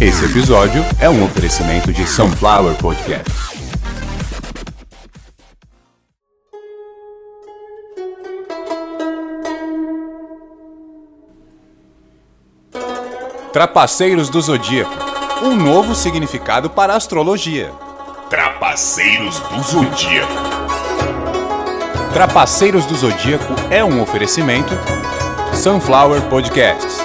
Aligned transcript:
Esse 0.00 0.24
episódio 0.24 0.82
é 0.98 1.10
um 1.10 1.22
oferecimento 1.22 1.92
de 1.92 2.06
Sunflower 2.06 2.74
Podcast. 2.76 3.30
Trapaceiros 13.52 14.30
do 14.30 14.40
Zodíaco 14.40 15.10
um 15.42 15.54
novo 15.54 15.94
significado 15.94 16.68
para 16.68 16.92
a 16.94 16.96
astrologia. 16.96 17.70
Trapaceiros 18.28 19.40
do 19.40 19.62
Zodíaco. 19.62 20.32
Trapaceiros 22.12 22.84
do 22.86 22.94
Zodíaco 22.94 23.54
é 23.70 23.82
um 23.82 24.02
oferecimento 24.02 24.72
Sunflower 25.54 26.22
Podcasts. 26.22 27.00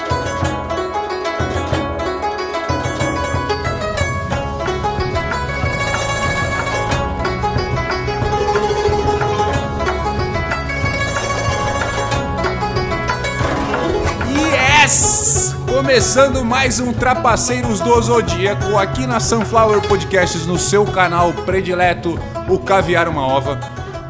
Começando 15.96 16.44
mais 16.44 16.82
um 16.82 16.92
Trapaceiros 16.92 17.80
do 17.80 18.02
Zodíaco 18.02 18.78
aqui 18.78 19.08
na 19.08 19.22
Sunflower 19.22 19.80
Podcasts 19.88 20.46
no 20.46 20.60
seu 20.60 20.84
canal 20.84 21.32
predileto, 21.32 22.20
o 22.50 22.60
Caviar 22.60 23.08
Uma 23.08 23.26
Ova. 23.26 23.56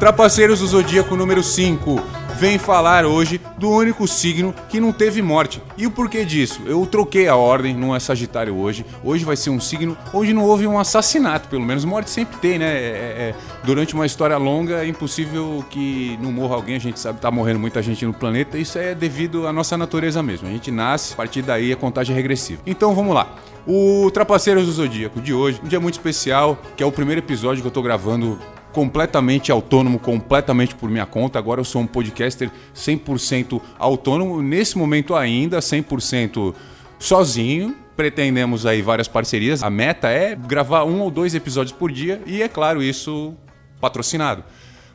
Trapaceiros 0.00 0.58
do 0.58 0.66
Zodíaco 0.66 1.14
número 1.14 1.44
5 1.44 2.02
vem 2.36 2.58
falar 2.58 3.06
hoje 3.06 3.40
do 3.56 3.70
único 3.70 4.06
signo 4.06 4.54
que 4.68 4.78
não 4.78 4.92
teve 4.92 5.22
morte. 5.22 5.62
E 5.76 5.86
o 5.86 5.90
porquê 5.90 6.22
disso? 6.22 6.60
Eu 6.66 6.84
troquei 6.84 7.28
a 7.28 7.34
ordem, 7.34 7.74
não 7.74 7.96
é 7.96 7.98
Sagitário 7.98 8.54
hoje. 8.54 8.84
Hoje 9.02 9.24
vai 9.24 9.36
ser 9.36 9.48
um 9.48 9.58
signo 9.58 9.96
onde 10.12 10.34
não 10.34 10.44
houve 10.44 10.66
um 10.66 10.78
assassinato, 10.78 11.48
pelo 11.48 11.64
menos 11.64 11.84
morte 11.86 12.10
sempre 12.10 12.36
tem, 12.36 12.58
né? 12.58 12.66
É, 12.66 12.68
é, 12.68 13.28
é 13.30 13.34
durante 13.64 13.94
uma 13.94 14.04
história 14.04 14.36
longa 14.36 14.84
é 14.84 14.86
impossível 14.86 15.64
que 15.70 16.18
não 16.20 16.30
morra 16.30 16.56
alguém, 16.56 16.76
a 16.76 16.80
gente 16.80 17.00
sabe 17.00 17.16
que 17.16 17.22
tá 17.22 17.30
morrendo 17.30 17.58
muita 17.58 17.82
gente 17.82 18.04
no 18.04 18.12
planeta. 18.12 18.58
Isso 18.58 18.78
é 18.78 18.94
devido 18.94 19.46
à 19.46 19.52
nossa 19.52 19.78
natureza 19.78 20.22
mesmo. 20.22 20.46
A 20.46 20.50
gente 20.50 20.70
nasce, 20.70 21.14
a 21.14 21.16
partir 21.16 21.40
daí 21.40 21.72
a 21.72 21.76
contagem 21.76 22.12
é 22.12 22.16
regressiva. 22.16 22.60
Então 22.66 22.94
vamos 22.94 23.14
lá. 23.14 23.28
O 23.66 24.10
Trapaceiros 24.12 24.66
do 24.66 24.72
Zodíaco 24.72 25.20
de 25.20 25.32
hoje, 25.32 25.60
um 25.64 25.68
dia 25.68 25.80
muito 25.80 25.94
especial, 25.94 26.58
que 26.76 26.82
é 26.82 26.86
o 26.86 26.92
primeiro 26.92 27.20
episódio 27.20 27.62
que 27.62 27.66
eu 27.66 27.72
tô 27.72 27.82
gravando 27.82 28.38
completamente 28.76 29.50
autônomo, 29.50 29.98
completamente 29.98 30.74
por 30.74 30.90
minha 30.90 31.06
conta. 31.06 31.38
Agora 31.38 31.62
eu 31.62 31.64
sou 31.64 31.80
um 31.80 31.86
podcaster 31.86 32.50
100% 32.74 33.58
autônomo, 33.78 34.42
nesse 34.42 34.76
momento 34.76 35.14
ainda 35.14 35.60
100% 35.60 36.54
sozinho. 36.98 37.74
Pretendemos 37.96 38.66
aí 38.66 38.82
várias 38.82 39.08
parcerias. 39.08 39.62
A 39.62 39.70
meta 39.70 40.10
é 40.10 40.34
gravar 40.34 40.84
um 40.84 41.00
ou 41.00 41.10
dois 41.10 41.34
episódios 41.34 41.72
por 41.72 41.90
dia 41.90 42.20
e 42.26 42.42
é 42.42 42.48
claro, 42.48 42.82
isso 42.82 43.34
patrocinado. 43.80 44.44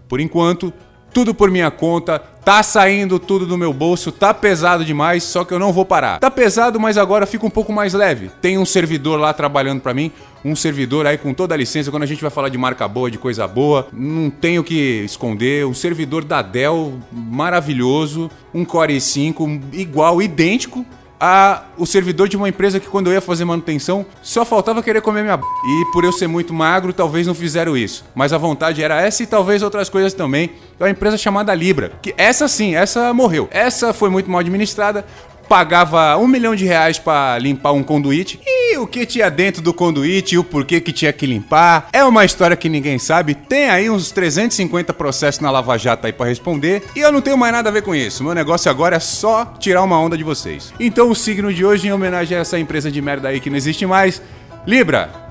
Por 0.08 0.20
enquanto, 0.20 0.72
tudo 1.14 1.34
por 1.34 1.52
minha 1.52 1.70
conta, 1.70 2.20
tá 2.20 2.64
saindo 2.64 3.20
tudo 3.20 3.46
do 3.46 3.58
meu 3.58 3.74
bolso, 3.74 4.12
tá 4.12 4.34
pesado 4.34 4.84
demais, 4.84 5.24
só 5.24 5.44
que 5.44 5.54
eu 5.54 5.60
não 5.60 5.72
vou 5.72 5.86
parar. 5.86 6.20
Tá 6.20 6.32
pesado, 6.32 6.80
mas 6.80 6.98
agora 6.98 7.26
fica 7.26 7.46
um 7.46 7.50
pouco 7.50 7.72
mais 7.72 7.94
leve. 7.94 8.32
Tem 8.42 8.58
um 8.58 8.66
servidor 8.66 9.20
lá 9.20 9.34
trabalhando 9.34 9.82
para 9.82 9.94
mim, 9.94 10.12
um 10.44 10.56
servidor 10.56 11.06
aí 11.06 11.18
com 11.18 11.34
toda 11.34 11.54
a 11.54 11.58
licença, 11.58 11.92
quando 11.92 12.04
a 12.04 12.08
gente 12.08 12.22
vai 12.22 12.32
falar 12.32 12.50
de 12.50 12.58
marca 12.58 12.88
boa, 12.88 13.12
de 13.12 13.18
coisa 13.18 13.48
boa, 13.48 13.88
não 13.94 14.30
tenho 14.30 14.64
que 14.64 15.04
esconder, 15.06 15.66
um 15.66 15.74
servidor 15.74 16.24
da 16.24 16.42
Dell 16.42 17.00
maravilhoso, 17.12 18.30
um 18.54 18.66
Core 18.66 18.98
i5 18.98 19.62
igual, 19.74 20.22
idêntico, 20.22 20.86
a, 21.24 21.66
o 21.78 21.86
servidor 21.86 22.28
de 22.28 22.36
uma 22.36 22.50
empresa 22.50 22.80
que 22.80 22.88
quando 22.88 23.06
eu 23.06 23.14
ia 23.14 23.22
fazer 23.22 23.46
manutenção 23.46 24.04
só 24.24 24.44
faltava 24.44 24.82
querer 24.82 25.02
comer 25.02 25.22
minha 25.22 25.38
b... 25.38 25.44
e 25.44 25.92
por 25.94 26.04
eu 26.04 26.12
ser 26.12 26.26
muito 26.26 26.52
magro 26.52 26.92
talvez 26.92 27.28
não 27.28 27.36
fizeram 27.36 27.78
isso. 27.78 28.04
Mas 28.16 28.34
a 28.34 28.40
vontade 28.40 28.82
era 28.82 29.00
essa 29.00 29.22
e 29.22 29.28
talvez 29.28 29.62
outras 29.62 29.88
coisas 29.88 30.16
também. 30.16 30.50
É 30.80 30.84
uma 30.84 30.90
empresa 30.90 31.20
chamada 31.20 31.54
Libra 31.54 31.92
que 32.02 32.16
essa 32.18 32.48
sim 32.48 32.76
essa 32.76 33.14
morreu. 33.14 33.48
Essa 33.52 33.94
foi 33.94 34.10
muito 34.10 34.32
mal 34.32 34.40
administrada 34.40 35.06
pagava 35.52 36.16
um 36.16 36.30
milhão 36.30 36.56
de 36.56 36.64
reais 36.64 36.98
para 36.98 37.38
limpar 37.38 37.74
um 37.74 37.84
conduíte 37.84 38.40
e 38.48 38.78
o 38.78 38.88
que 38.88 39.06
tinha 39.06 39.30
dentro 39.30 39.62
do 39.62 39.74
conduíte 39.74 40.36
e 40.36 40.38
o 40.38 40.46
porquê 40.46 40.80
que 40.80 40.94
tinha 40.94 41.12
que 41.12 41.26
limpar. 41.26 41.90
É 41.92 42.06
uma 42.06 42.24
história 42.24 42.56
que 42.56 42.70
ninguém 42.70 42.98
sabe. 42.98 43.36
Tem 43.36 43.70
aí 43.70 43.90
uns 43.90 44.12
350 44.12 44.94
processos 44.94 45.42
na 45.42 45.52
Lava 45.52 45.78
Jato 45.78 46.08
aí 46.08 46.14
para 46.14 46.30
responder 46.30 46.84
e 46.96 47.02
eu 47.02 47.12
não 47.12 47.20
tenho 47.20 47.38
mais 47.38 47.52
nada 47.52 47.68
a 47.68 47.72
ver 47.74 47.82
com 47.82 47.94
isso. 47.94 48.24
Meu 48.24 48.34
negócio 48.34 48.72
agora 48.72 48.96
é 48.96 49.00
só 49.02 49.44
tirar 49.60 49.84
uma 49.84 50.00
onda 50.00 50.18
de 50.18 50.24
vocês. 50.24 50.74
Então 50.80 51.10
o 51.10 51.16
signo 51.16 51.54
de 51.54 51.66
hoje, 51.66 51.86
em 51.86 51.92
homenagem 51.92 52.38
a 52.38 52.40
essa 52.40 52.58
empresa 52.58 52.90
de 52.90 53.02
merda 53.02 53.28
aí 53.28 53.42
que 53.42 53.50
não 53.50 53.58
existe 53.58 53.86
mais, 53.86 54.22
Libra. 54.66 55.31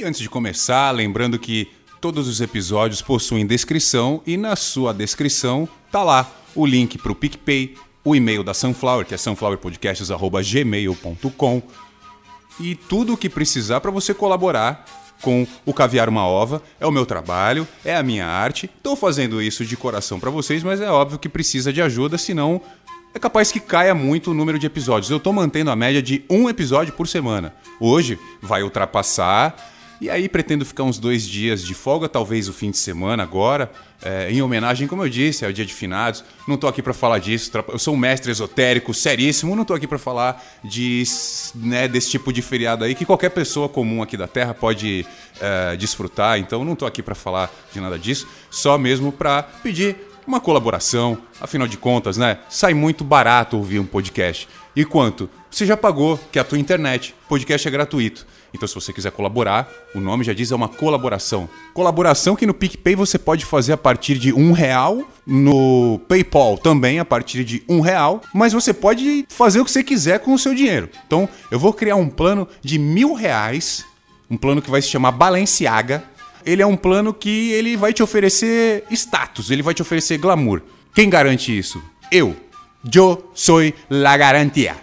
E 0.00 0.02
antes 0.02 0.20
de 0.22 0.30
começar, 0.30 0.90
lembrando 0.92 1.38
que 1.38 1.68
todos 2.00 2.26
os 2.26 2.40
episódios 2.40 3.02
possuem 3.02 3.46
descrição 3.46 4.22
e 4.26 4.38
na 4.38 4.56
sua 4.56 4.94
descrição 4.94 5.68
tá 5.92 6.02
lá 6.02 6.26
o 6.54 6.64
link 6.64 6.96
para 6.96 7.12
o 7.12 7.14
PicPay, 7.14 7.74
o 8.02 8.16
e-mail 8.16 8.42
da 8.42 8.54
Sunflower, 8.54 9.04
que 9.04 9.12
é 9.12 9.18
sunflowerpodcasts.gmail.com 9.18 11.62
e 12.58 12.74
tudo 12.74 13.12
o 13.12 13.16
que 13.16 13.28
precisar 13.28 13.82
para 13.82 13.90
você 13.90 14.14
colaborar 14.14 14.86
com 15.20 15.46
o 15.66 15.74
Caviar 15.74 16.08
Uma 16.08 16.26
Ova. 16.26 16.62
É 16.80 16.86
o 16.86 16.90
meu 16.90 17.04
trabalho, 17.04 17.68
é 17.84 17.94
a 17.94 18.02
minha 18.02 18.26
arte. 18.26 18.70
Estou 18.74 18.96
fazendo 18.96 19.42
isso 19.42 19.66
de 19.66 19.76
coração 19.76 20.18
para 20.18 20.30
vocês, 20.30 20.62
mas 20.62 20.80
é 20.80 20.90
óbvio 20.90 21.18
que 21.18 21.28
precisa 21.28 21.70
de 21.70 21.82
ajuda, 21.82 22.16
senão 22.16 22.62
é 23.14 23.18
capaz 23.18 23.52
que 23.52 23.60
caia 23.60 23.94
muito 23.94 24.30
o 24.30 24.34
número 24.34 24.58
de 24.58 24.66
episódios. 24.66 25.10
Eu 25.10 25.18
estou 25.18 25.34
mantendo 25.34 25.70
a 25.70 25.76
média 25.76 26.00
de 26.00 26.24
um 26.30 26.48
episódio 26.48 26.94
por 26.94 27.06
semana. 27.06 27.54
Hoje 27.78 28.18
vai 28.40 28.62
ultrapassar 28.62 29.54
e 30.00 30.08
aí 30.08 30.28
pretendo 30.28 30.64
ficar 30.64 30.82
uns 30.84 30.98
dois 30.98 31.26
dias 31.26 31.62
de 31.62 31.74
folga, 31.74 32.08
talvez 32.08 32.48
o 32.48 32.52
fim 32.52 32.70
de 32.70 32.78
semana 32.78 33.22
agora, 33.22 33.70
é, 34.02 34.30
em 34.30 34.40
homenagem, 34.40 34.88
como 34.88 35.04
eu 35.04 35.08
disse, 35.08 35.44
ao 35.44 35.52
Dia 35.52 35.66
de 35.66 35.74
Finados. 35.74 36.24
Não 36.48 36.54
estou 36.54 36.70
aqui 36.70 36.82
para 36.82 36.94
falar 36.94 37.18
disso, 37.18 37.50
eu 37.68 37.78
sou 37.78 37.94
um 37.94 37.96
mestre 37.98 38.30
esotérico, 38.30 38.94
seríssimo, 38.94 39.54
não 39.54 39.62
estou 39.62 39.76
aqui 39.76 39.86
para 39.86 39.98
falar 39.98 40.42
de, 40.64 41.02
né, 41.54 41.86
desse 41.86 42.10
tipo 42.10 42.32
de 42.32 42.40
feriado 42.40 42.84
aí 42.84 42.94
que 42.94 43.04
qualquer 43.04 43.30
pessoa 43.30 43.68
comum 43.68 44.02
aqui 44.02 44.16
da 44.16 44.26
Terra 44.26 44.54
pode 44.54 45.06
é, 45.40 45.76
desfrutar. 45.76 46.38
Então 46.38 46.64
não 46.64 46.72
estou 46.72 46.88
aqui 46.88 47.02
para 47.02 47.14
falar 47.14 47.50
de 47.72 47.80
nada 47.80 47.98
disso, 47.98 48.26
só 48.50 48.78
mesmo 48.78 49.12
para 49.12 49.42
pedir 49.42 50.09
uma 50.30 50.40
colaboração. 50.40 51.18
Afinal 51.40 51.66
de 51.66 51.76
contas, 51.76 52.16
né? 52.16 52.38
Sai 52.48 52.72
muito 52.72 53.02
barato 53.02 53.56
ouvir 53.56 53.80
um 53.80 53.84
podcast. 53.84 54.48
E 54.74 54.84
quanto? 54.84 55.28
Você 55.50 55.66
já 55.66 55.76
pagou, 55.76 56.18
que 56.30 56.38
é 56.38 56.42
a 56.42 56.44
tua 56.44 56.58
internet. 56.58 57.14
Podcast 57.28 57.66
é 57.66 57.70
gratuito. 57.70 58.24
Então, 58.54 58.68
se 58.68 58.74
você 58.74 58.92
quiser 58.92 59.10
colaborar, 59.10 59.68
o 59.94 60.00
nome 60.00 60.24
já 60.24 60.32
diz 60.32 60.52
é 60.52 60.54
uma 60.54 60.68
colaboração. 60.68 61.48
Colaboração 61.74 62.36
que 62.36 62.46
no 62.46 62.54
PicPay 62.54 62.94
você 62.94 63.18
pode 63.18 63.44
fazer 63.44 63.72
a 63.72 63.76
partir 63.76 64.18
de 64.18 64.32
um 64.32 64.52
real, 64.52 65.02
no 65.26 66.00
PayPal 66.08 66.56
também 66.56 67.00
a 67.00 67.04
partir 67.04 67.44
de 67.44 67.62
um 67.68 67.80
real, 67.80 68.22
mas 68.32 68.52
você 68.52 68.72
pode 68.72 69.24
fazer 69.28 69.60
o 69.60 69.64
que 69.64 69.70
você 69.70 69.82
quiser 69.82 70.20
com 70.20 70.32
o 70.32 70.38
seu 70.38 70.54
dinheiro. 70.54 70.88
Então, 71.06 71.28
eu 71.50 71.58
vou 71.58 71.72
criar 71.72 71.96
um 71.96 72.08
plano 72.08 72.46
de 72.62 72.78
mil 72.78 73.14
reais, 73.14 73.84
um 74.30 74.36
plano 74.36 74.62
que 74.62 74.70
vai 74.70 74.80
se 74.80 74.88
chamar 74.88 75.12
Balenciaga. 75.12 76.04
Ele 76.44 76.62
é 76.62 76.66
um 76.66 76.76
plano 76.76 77.12
que 77.12 77.52
ele 77.52 77.76
vai 77.76 77.92
te 77.92 78.02
oferecer 78.02 78.84
status, 78.90 79.50
ele 79.50 79.62
vai 79.62 79.74
te 79.74 79.82
oferecer 79.82 80.18
glamour. 80.18 80.62
Quem 80.94 81.08
garante 81.08 81.56
isso? 81.56 81.82
Eu. 82.10 82.36
Eu 82.92 83.30
sou 83.34 83.60
la 83.88 84.16
garantia 84.16 84.76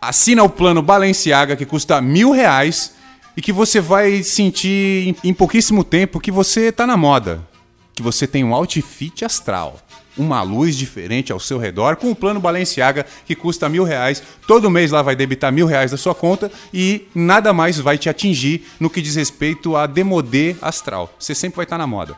assina 0.00 0.42
o 0.44 0.48
plano 0.48 0.82
Balenciaga 0.82 1.56
que 1.56 1.66
custa 1.66 2.00
mil 2.00 2.30
reais 2.30 2.94
e 3.36 3.42
que 3.42 3.52
você 3.52 3.80
vai 3.80 4.22
sentir 4.22 5.16
em 5.22 5.34
pouquíssimo 5.34 5.82
tempo 5.82 6.20
que 6.20 6.30
você 6.30 6.68
está 6.68 6.86
na 6.86 6.96
moda, 6.96 7.46
que 7.92 8.02
você 8.02 8.26
tem 8.26 8.44
um 8.44 8.54
outfit 8.54 9.24
astral, 9.24 9.78
uma 10.16 10.42
luz 10.42 10.76
diferente 10.76 11.32
ao 11.32 11.40
seu 11.40 11.58
redor 11.58 11.96
com 11.96 12.10
o 12.10 12.16
plano 12.16 12.40
Balenciaga 12.40 13.06
que 13.24 13.34
custa 13.34 13.68
mil 13.68 13.84
reais. 13.84 14.22
Todo 14.46 14.70
mês 14.70 14.90
lá 14.90 15.02
vai 15.02 15.16
debitar 15.16 15.52
mil 15.52 15.66
reais 15.66 15.90
da 15.90 15.96
sua 15.96 16.14
conta 16.14 16.50
e 16.72 17.06
nada 17.14 17.52
mais 17.52 17.78
vai 17.78 17.98
te 17.98 18.08
atingir 18.08 18.66
no 18.80 18.90
que 18.90 19.02
diz 19.02 19.16
respeito 19.16 19.76
a 19.76 19.86
demodê 19.86 20.56
astral. 20.62 21.12
Você 21.18 21.34
sempre 21.34 21.56
vai 21.56 21.64
estar 21.64 21.76
tá 21.76 21.78
na 21.78 21.86
moda. 21.86 22.16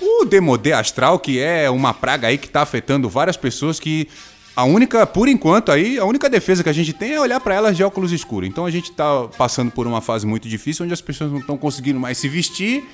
O 0.00 0.24
demodê 0.24 0.72
astral, 0.72 1.18
que 1.18 1.40
é 1.40 1.70
uma 1.70 1.94
praga 1.94 2.28
aí 2.28 2.36
que 2.36 2.46
está 2.46 2.62
afetando 2.62 3.08
várias 3.08 3.36
pessoas 3.36 3.80
que 3.80 4.08
a 4.56 4.64
única, 4.64 5.04
por 5.04 5.26
enquanto 5.26 5.72
aí, 5.72 5.98
a 5.98 6.04
única 6.04 6.30
defesa 6.30 6.62
que 6.62 6.68
a 6.68 6.72
gente 6.72 6.92
tem 6.92 7.12
é 7.12 7.20
olhar 7.20 7.40
para 7.40 7.54
elas 7.54 7.76
de 7.76 7.82
óculos 7.82 8.12
escuros. 8.12 8.48
Então 8.48 8.64
a 8.64 8.70
gente 8.70 8.92
tá 8.92 9.28
passando 9.36 9.72
por 9.72 9.86
uma 9.86 10.00
fase 10.00 10.24
muito 10.24 10.48
difícil 10.48 10.84
onde 10.84 10.94
as 10.94 11.00
pessoas 11.00 11.32
não 11.32 11.40
estão 11.40 11.56
conseguindo 11.56 11.98
mais 11.98 12.18
se 12.18 12.28
vestir. 12.28 12.84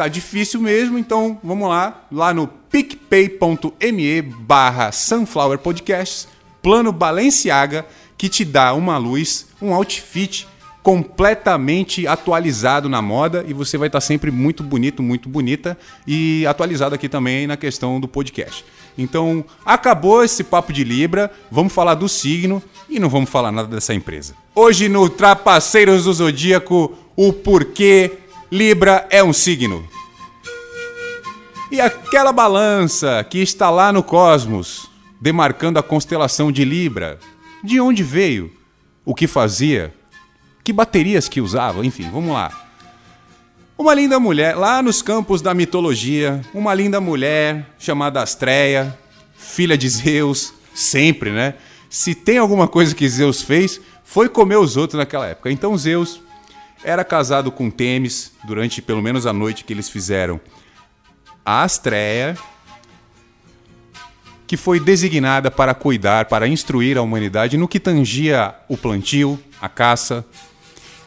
Tá 0.00 0.08
difícil 0.08 0.62
mesmo, 0.62 0.96
então 0.96 1.38
vamos 1.44 1.68
lá, 1.68 2.06
lá 2.10 2.32
no 2.32 2.46
picpay.me 2.46 4.22
barra 4.22 4.90
Sunflower 4.92 5.58
Podcasts, 5.58 6.26
plano 6.62 6.90
Balenciaga, 6.90 7.84
que 8.16 8.26
te 8.30 8.42
dá 8.42 8.72
uma 8.72 8.96
luz, 8.96 9.48
um 9.60 9.74
outfit 9.74 10.48
completamente 10.82 12.06
atualizado 12.06 12.88
na 12.88 13.02
moda 13.02 13.44
e 13.46 13.52
você 13.52 13.76
vai 13.76 13.88
estar 13.88 14.00
sempre 14.00 14.30
muito 14.30 14.62
bonito, 14.62 15.02
muito 15.02 15.28
bonita 15.28 15.76
e 16.06 16.46
atualizado 16.46 16.94
aqui 16.94 17.06
também 17.06 17.46
na 17.46 17.58
questão 17.58 18.00
do 18.00 18.08
podcast. 18.08 18.64
Então, 18.96 19.44
acabou 19.66 20.24
esse 20.24 20.42
papo 20.42 20.72
de 20.72 20.82
Libra, 20.82 21.30
vamos 21.50 21.74
falar 21.74 21.92
do 21.92 22.08
signo 22.08 22.62
e 22.88 22.98
não 22.98 23.10
vamos 23.10 23.28
falar 23.28 23.52
nada 23.52 23.68
dessa 23.68 23.92
empresa. 23.92 24.34
Hoje 24.54 24.88
no 24.88 25.10
Trapaceiros 25.10 26.04
do 26.04 26.12
Zodíaco, 26.14 26.96
o 27.14 27.34
porquê 27.34 28.19
Libra 28.52 29.06
é 29.10 29.22
um 29.22 29.32
signo. 29.32 29.88
E 31.70 31.80
aquela 31.80 32.32
balança 32.32 33.22
que 33.22 33.38
está 33.38 33.70
lá 33.70 33.92
no 33.92 34.02
cosmos, 34.02 34.90
demarcando 35.20 35.78
a 35.78 35.84
constelação 35.84 36.50
de 36.50 36.64
Libra, 36.64 37.20
de 37.62 37.80
onde 37.80 38.02
veio? 38.02 38.50
O 39.04 39.14
que 39.14 39.28
fazia? 39.28 39.94
Que 40.64 40.72
baterias 40.72 41.28
que 41.28 41.40
usava? 41.40 41.86
Enfim, 41.86 42.10
vamos 42.10 42.32
lá. 42.32 42.50
Uma 43.78 43.94
linda 43.94 44.18
mulher, 44.18 44.56
lá 44.56 44.82
nos 44.82 45.00
campos 45.00 45.40
da 45.40 45.54
mitologia, 45.54 46.40
uma 46.52 46.74
linda 46.74 47.00
mulher 47.00 47.64
chamada 47.78 48.20
Astreia, 48.20 48.98
filha 49.36 49.78
de 49.78 49.88
Zeus, 49.88 50.52
sempre, 50.74 51.30
né? 51.30 51.54
Se 51.88 52.16
tem 52.16 52.38
alguma 52.38 52.66
coisa 52.66 52.96
que 52.96 53.08
Zeus 53.08 53.42
fez, 53.42 53.80
foi 54.02 54.28
comer 54.28 54.56
os 54.56 54.76
outros 54.76 54.98
naquela 54.98 55.28
época. 55.28 55.52
Então 55.52 55.78
Zeus 55.78 56.20
era 56.82 57.04
casado 57.04 57.50
com 57.50 57.70
Temis 57.70 58.32
durante 58.44 58.80
pelo 58.80 59.02
menos 59.02 59.26
a 59.26 59.32
noite 59.32 59.64
que 59.64 59.72
eles 59.72 59.88
fizeram 59.88 60.40
a 61.44 61.62
Astreia, 61.62 62.36
que 64.46 64.56
foi 64.56 64.80
designada 64.80 65.50
para 65.50 65.74
cuidar, 65.74 66.26
para 66.26 66.48
instruir 66.48 66.98
a 66.98 67.02
humanidade 67.02 67.56
no 67.56 67.68
que 67.68 67.80
tangia 67.80 68.54
o 68.68 68.76
plantio, 68.76 69.38
a 69.60 69.68
caça, 69.68 70.24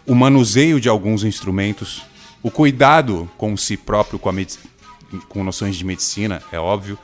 o 0.05 0.15
manuseio 0.15 0.79
de 0.79 0.89
alguns 0.89 1.23
instrumentos, 1.23 2.03
o 2.41 2.51
cuidado 2.51 3.29
com 3.37 3.55
si 3.55 3.77
próprio, 3.77 4.19
com, 4.19 4.31
com 5.27 5.43
noções 5.43 5.75
de 5.75 5.85
medicina, 5.85 6.41
é 6.51 6.59
óbvio. 6.59 6.97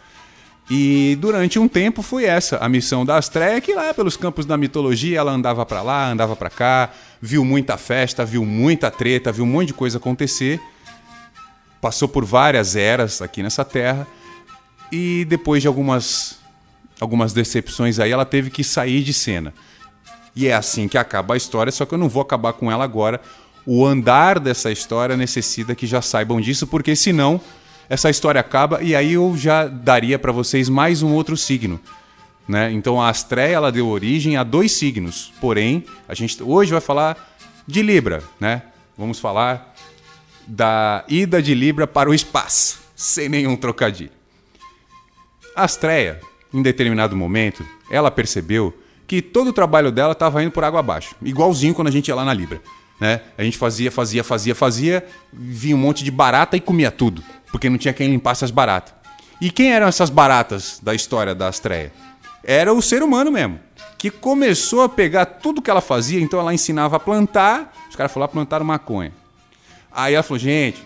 E 0.69 1.17
durante 1.19 1.57
um 1.57 1.67
tempo 1.67 2.01
foi 2.03 2.25
essa 2.25 2.57
a 2.57 2.69
missão 2.69 3.03
da 3.03 3.17
Astrea, 3.17 3.59
que 3.59 3.73
lá 3.73 3.93
pelos 3.93 4.15
campos 4.15 4.45
da 4.45 4.55
mitologia 4.55 5.17
ela 5.17 5.31
andava 5.31 5.65
para 5.65 5.81
lá, 5.81 6.11
andava 6.11 6.35
para 6.35 6.49
cá, 6.49 6.91
viu 7.19 7.43
muita 7.43 7.75
festa, 7.75 8.23
viu 8.23 8.45
muita 8.45 8.91
treta, 8.91 9.31
viu 9.31 9.45
um 9.45 9.47
monte 9.47 9.67
de 9.67 9.73
coisa 9.73 9.97
acontecer 9.97 10.61
passou 11.81 12.07
por 12.07 12.25
várias 12.25 12.75
eras 12.75 13.21
aqui 13.21 13.41
nessa 13.41 13.63
terra 13.63 14.07
e 14.91 15.25
depois 15.25 15.61
de 15.61 15.67
algumas 15.67 16.37
algumas 16.99 17.31
decepções 17.31 17.97
aí 17.99 18.11
ela 18.11 18.25
teve 18.25 18.49
que 18.49 18.63
sair 18.63 19.01
de 19.01 19.13
cena. 19.13 19.53
E 20.35 20.47
é 20.47 20.53
assim 20.53 20.87
que 20.87 20.97
acaba 20.97 21.33
a 21.33 21.37
história, 21.37 21.71
só 21.71 21.85
que 21.85 21.93
eu 21.93 21.97
não 21.97 22.09
vou 22.09 22.21
acabar 22.21 22.53
com 22.53 22.69
ela 22.69 22.83
agora. 22.83 23.21
O 23.65 23.85
andar 23.85 24.39
dessa 24.39 24.69
história 24.69 25.15
necessita 25.15 25.73
que 25.73 25.87
já 25.87 26.01
saibam 26.01 26.41
disso, 26.41 26.67
porque 26.67 26.95
senão 26.95 27.39
essa 27.89 28.09
história 28.09 28.39
acaba 28.39 28.83
e 28.83 28.95
aí 28.95 29.13
eu 29.13 29.35
já 29.35 29.67
daria 29.67 30.19
para 30.19 30.31
vocês 30.31 30.69
mais 30.69 31.01
um 31.01 31.11
outro 31.13 31.35
signo. 31.35 31.79
Né? 32.47 32.71
Então 32.71 33.01
a 33.01 33.09
Astréia 33.09 33.55
ela 33.55 33.71
deu 33.71 33.87
origem 33.87 34.37
a 34.37 34.43
dois 34.43 34.71
signos. 34.73 35.33
Porém, 35.41 35.83
a 36.07 36.13
gente 36.13 36.41
hoje 36.41 36.71
vai 36.71 36.81
falar 36.81 37.35
de 37.65 37.81
Libra, 37.81 38.23
né? 38.39 38.63
Vamos 38.97 39.19
falar 39.19 39.73
da 40.47 41.03
ida 41.07 41.41
de 41.41 41.53
Libra 41.53 41.85
para 41.87 42.09
o 42.09 42.13
espaço, 42.13 42.79
sem 42.95 43.29
nenhum 43.29 43.55
trocadilho. 43.55 44.11
A 45.55 45.63
Astreia, 45.63 46.19
em 46.53 46.61
determinado 46.61 47.15
momento, 47.15 47.65
ela 47.91 48.09
percebeu 48.09 48.73
que 49.07 49.21
todo 49.21 49.49
o 49.49 49.53
trabalho 49.53 49.91
dela 49.91 50.13
estava 50.13 50.43
indo 50.43 50.51
por 50.51 50.63
água 50.63 50.79
abaixo, 50.79 51.15
igualzinho 51.21 51.73
quando 51.73 51.87
a 51.87 51.91
gente 51.91 52.07
ia 52.07 52.15
lá 52.15 52.25
na 52.25 52.33
Libra. 52.33 52.61
Né? 52.99 53.21
A 53.37 53.43
gente 53.43 53.57
fazia, 53.57 53.91
fazia, 53.91 54.23
fazia, 54.23 54.53
fazia, 54.53 55.05
vinha 55.31 55.75
um 55.75 55.79
monte 55.79 56.03
de 56.03 56.11
barata 56.11 56.57
e 56.57 56.59
comia 56.59 56.91
tudo, 56.91 57.23
porque 57.51 57.69
não 57.69 57.77
tinha 57.77 57.93
quem 57.93 58.09
limpasse 58.09 58.43
as 58.43 58.51
baratas. 58.51 58.93
E 59.39 59.49
quem 59.49 59.71
eram 59.71 59.87
essas 59.87 60.09
baratas 60.09 60.79
da 60.83 60.93
história 60.93 61.33
da 61.33 61.47
Astreia? 61.47 61.93
Era 62.43 62.73
o 62.73 62.81
ser 62.81 63.01
humano 63.01 63.31
mesmo, 63.31 63.59
que 63.97 64.09
começou 64.09 64.83
a 64.83 64.89
pegar 64.89 65.25
tudo 65.25 65.61
que 65.61 65.69
ela 65.69 65.81
fazia, 65.81 66.19
então 66.19 66.39
ela 66.39 66.53
ensinava 66.53 66.97
a 66.97 66.99
plantar, 66.99 67.73
os 67.89 67.95
caras 67.95 68.11
falaram 68.11 68.33
plantar 68.33 68.63
maconha. 68.63 69.13
Aí 69.91 70.13
ela 70.13 70.23
falou, 70.23 70.39
gente, 70.39 70.83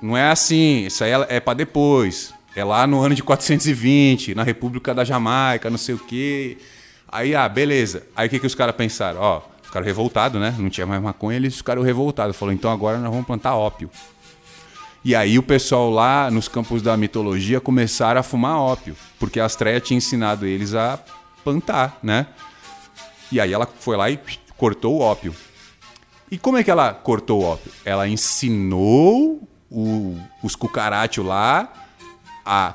não 0.00 0.16
é 0.16 0.30
assim, 0.30 0.86
isso 0.86 1.04
aí 1.04 1.12
é 1.28 1.38
para 1.38 1.54
depois. 1.54 2.34
É 2.54 2.64
lá 2.64 2.86
no 2.86 3.00
ano 3.00 3.14
de 3.14 3.22
420, 3.22 4.34
na 4.34 4.42
República 4.42 4.92
da 4.92 5.04
Jamaica, 5.04 5.70
não 5.70 5.78
sei 5.78 5.94
o 5.94 5.98
quê. 5.98 6.58
Aí, 7.08 7.34
ah, 7.34 7.48
beleza. 7.48 8.04
Aí 8.14 8.26
o 8.26 8.30
que, 8.30 8.38
que 8.38 8.46
os 8.46 8.54
caras 8.54 8.74
pensaram? 8.74 9.20
Ó, 9.20 9.42
ficaram 9.72 9.86
revoltados, 9.86 10.38
né? 10.38 10.54
Não 10.58 10.68
tinha 10.68 10.86
mais 10.86 11.00
maconha, 11.00 11.36
eles 11.36 11.56
ficaram 11.56 11.80
revoltados. 11.80 12.36
Falou, 12.36 12.52
então 12.52 12.70
agora 12.70 12.98
nós 12.98 13.10
vamos 13.10 13.26
plantar 13.26 13.54
ópio. 13.54 13.88
E 15.02 15.16
aí 15.16 15.38
o 15.38 15.42
pessoal 15.42 15.88
lá 15.88 16.30
nos 16.30 16.46
campos 16.46 16.82
da 16.82 16.94
mitologia 16.94 17.58
começaram 17.58 18.20
a 18.20 18.22
fumar 18.22 18.58
ópio, 18.58 18.94
porque 19.18 19.40
a 19.40 19.46
Astreia 19.46 19.80
tinha 19.80 19.96
ensinado 19.96 20.46
eles 20.46 20.74
a 20.74 20.98
plantar, 21.42 21.98
né? 22.02 22.26
E 23.32 23.40
aí 23.40 23.50
ela 23.52 23.66
foi 23.66 23.96
lá 23.96 24.10
e 24.10 24.20
cortou 24.58 24.98
o 24.98 25.00
ópio. 25.00 25.34
E 26.30 26.36
como 26.36 26.58
é 26.58 26.62
que 26.62 26.70
ela 26.70 26.92
cortou 26.92 27.42
o 27.42 27.44
ópio? 27.44 27.72
Ela 27.82 28.06
ensinou 28.06 29.48
o, 29.70 30.18
os 30.42 30.54
cucarachos 30.54 31.24
lá 31.24 31.72
a 32.44 32.74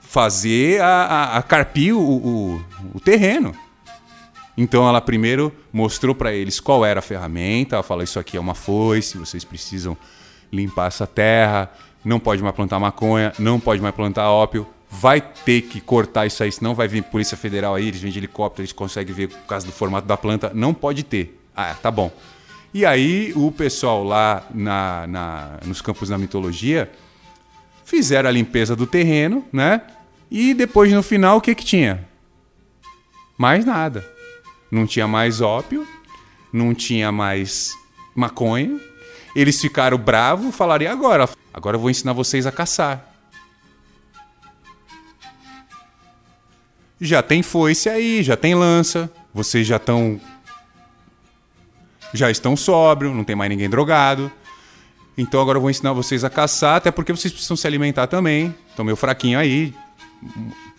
fazer, 0.00 0.80
a, 0.80 0.86
a, 0.86 1.38
a 1.38 1.42
carpir 1.42 1.94
o, 1.94 2.00
o, 2.00 2.64
o, 2.94 3.00
terreno. 3.00 3.54
Então 4.56 4.88
ela 4.88 5.00
primeiro 5.00 5.52
mostrou 5.72 6.14
para 6.14 6.32
eles 6.32 6.60
qual 6.60 6.84
era 6.84 7.00
a 7.00 7.02
ferramenta. 7.02 7.76
Ela 7.76 7.82
falou: 7.82 8.04
Isso 8.04 8.18
aqui 8.18 8.36
é 8.36 8.40
uma 8.40 8.54
foice, 8.54 9.18
vocês 9.18 9.44
precisam 9.44 9.96
limpar 10.52 10.88
essa 10.88 11.06
terra. 11.06 11.70
Não 12.04 12.20
pode 12.20 12.42
mais 12.42 12.54
plantar 12.54 12.78
maconha, 12.78 13.32
não 13.38 13.58
pode 13.58 13.80
mais 13.80 13.94
plantar 13.94 14.30
ópio. 14.30 14.66
Vai 14.90 15.20
ter 15.20 15.62
que 15.62 15.80
cortar 15.80 16.26
isso 16.26 16.42
aí, 16.42 16.52
senão 16.52 16.74
vai 16.74 16.86
vir 16.86 17.02
Polícia 17.02 17.36
Federal 17.36 17.74
aí. 17.74 17.88
Eles 17.88 18.00
vêm 18.00 18.12
de 18.12 18.18
helicóptero, 18.18 18.62
eles 18.62 18.72
conseguem 18.72 19.14
ver 19.14 19.28
por 19.28 19.40
causa 19.46 19.66
do 19.66 19.72
formato 19.72 20.06
da 20.06 20.16
planta. 20.16 20.52
Não 20.54 20.72
pode 20.72 21.02
ter. 21.02 21.40
Ah, 21.56 21.74
tá 21.74 21.90
bom. 21.90 22.12
E 22.72 22.84
aí 22.84 23.32
o 23.34 23.50
pessoal 23.50 24.04
lá 24.04 24.46
na, 24.52 25.06
na, 25.06 25.58
nos 25.64 25.80
campos 25.80 26.08
da 26.08 26.18
mitologia 26.18 26.90
fizeram 27.84 28.28
a 28.28 28.32
limpeza 28.32 28.74
do 28.74 28.86
terreno, 28.86 29.44
né? 29.52 29.80
E 30.30 30.54
depois 30.54 30.92
no 30.92 31.02
final 31.02 31.38
o 31.38 31.40
que 31.40 31.54
que 31.54 31.64
tinha? 31.64 32.06
Mais 33.38 33.64
nada. 33.64 34.13
Não 34.74 34.88
tinha 34.88 35.06
mais 35.06 35.40
ópio, 35.40 35.86
não 36.52 36.74
tinha 36.74 37.12
mais 37.12 37.72
maconha. 38.12 38.76
Eles 39.36 39.60
ficaram 39.60 39.96
bravos, 39.96 40.52
falaram: 40.52 40.84
e 40.84 40.88
agora? 40.88 41.28
Agora 41.52 41.76
eu 41.76 41.80
vou 41.80 41.90
ensinar 41.90 42.12
vocês 42.12 42.44
a 42.44 42.50
caçar. 42.50 43.08
Já 47.00 47.22
tem 47.22 47.40
foice 47.40 47.88
aí, 47.88 48.20
já 48.24 48.36
tem 48.36 48.56
lança, 48.56 49.08
vocês 49.32 49.64
já 49.64 49.76
estão 49.76 50.20
já 52.12 52.28
estão 52.28 52.56
sóbrios, 52.56 53.14
não 53.14 53.22
tem 53.22 53.36
mais 53.36 53.50
ninguém 53.50 53.70
drogado. 53.70 54.28
Então 55.16 55.40
agora 55.40 55.58
eu 55.58 55.62
vou 55.62 55.70
ensinar 55.70 55.92
vocês 55.92 56.24
a 56.24 56.30
caçar, 56.30 56.78
até 56.78 56.90
porque 56.90 57.12
vocês 57.12 57.32
precisam 57.32 57.56
se 57.56 57.64
alimentar 57.64 58.08
também. 58.08 58.52
Estão 58.70 58.84
meio 58.84 58.96
fraquinho 58.96 59.38
aí. 59.38 59.72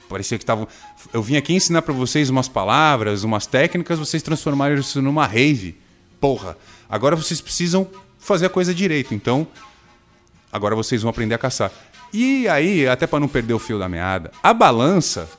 Parecia 0.08 0.38
que 0.38 0.44
estavam. 0.44 0.68
Eu 1.14 1.22
vim 1.22 1.36
aqui 1.36 1.54
ensinar 1.54 1.82
para 1.82 1.94
vocês 1.94 2.30
umas 2.30 2.48
palavras, 2.48 3.24
umas 3.24 3.46
técnicas, 3.46 4.00
vocês 4.00 4.22
transformaram 4.22 4.76
isso 4.76 5.02
numa 5.02 5.26
rave. 5.26 5.78
Porra. 6.20 6.58
Agora 6.90 7.16
vocês 7.16 7.42
precisam 7.42 7.88
fazer 8.20 8.46
a 8.46 8.50
coisa 8.50 8.74
direito. 8.74 9.14
Então, 9.14 9.48
agora 10.52 10.76
vocês 10.76 11.02
vão 11.02 11.10
aprender 11.10 11.36
a 11.36 11.40
caçar. 11.40 11.72
E 12.14 12.48
aí, 12.48 12.88
até 12.88 13.06
para 13.06 13.20
não 13.20 13.28
perder 13.28 13.54
o 13.54 13.60
fio 13.60 13.78
da 13.78 13.90
meada, 13.90 14.32
a 14.42 14.54
balança, 14.54 15.30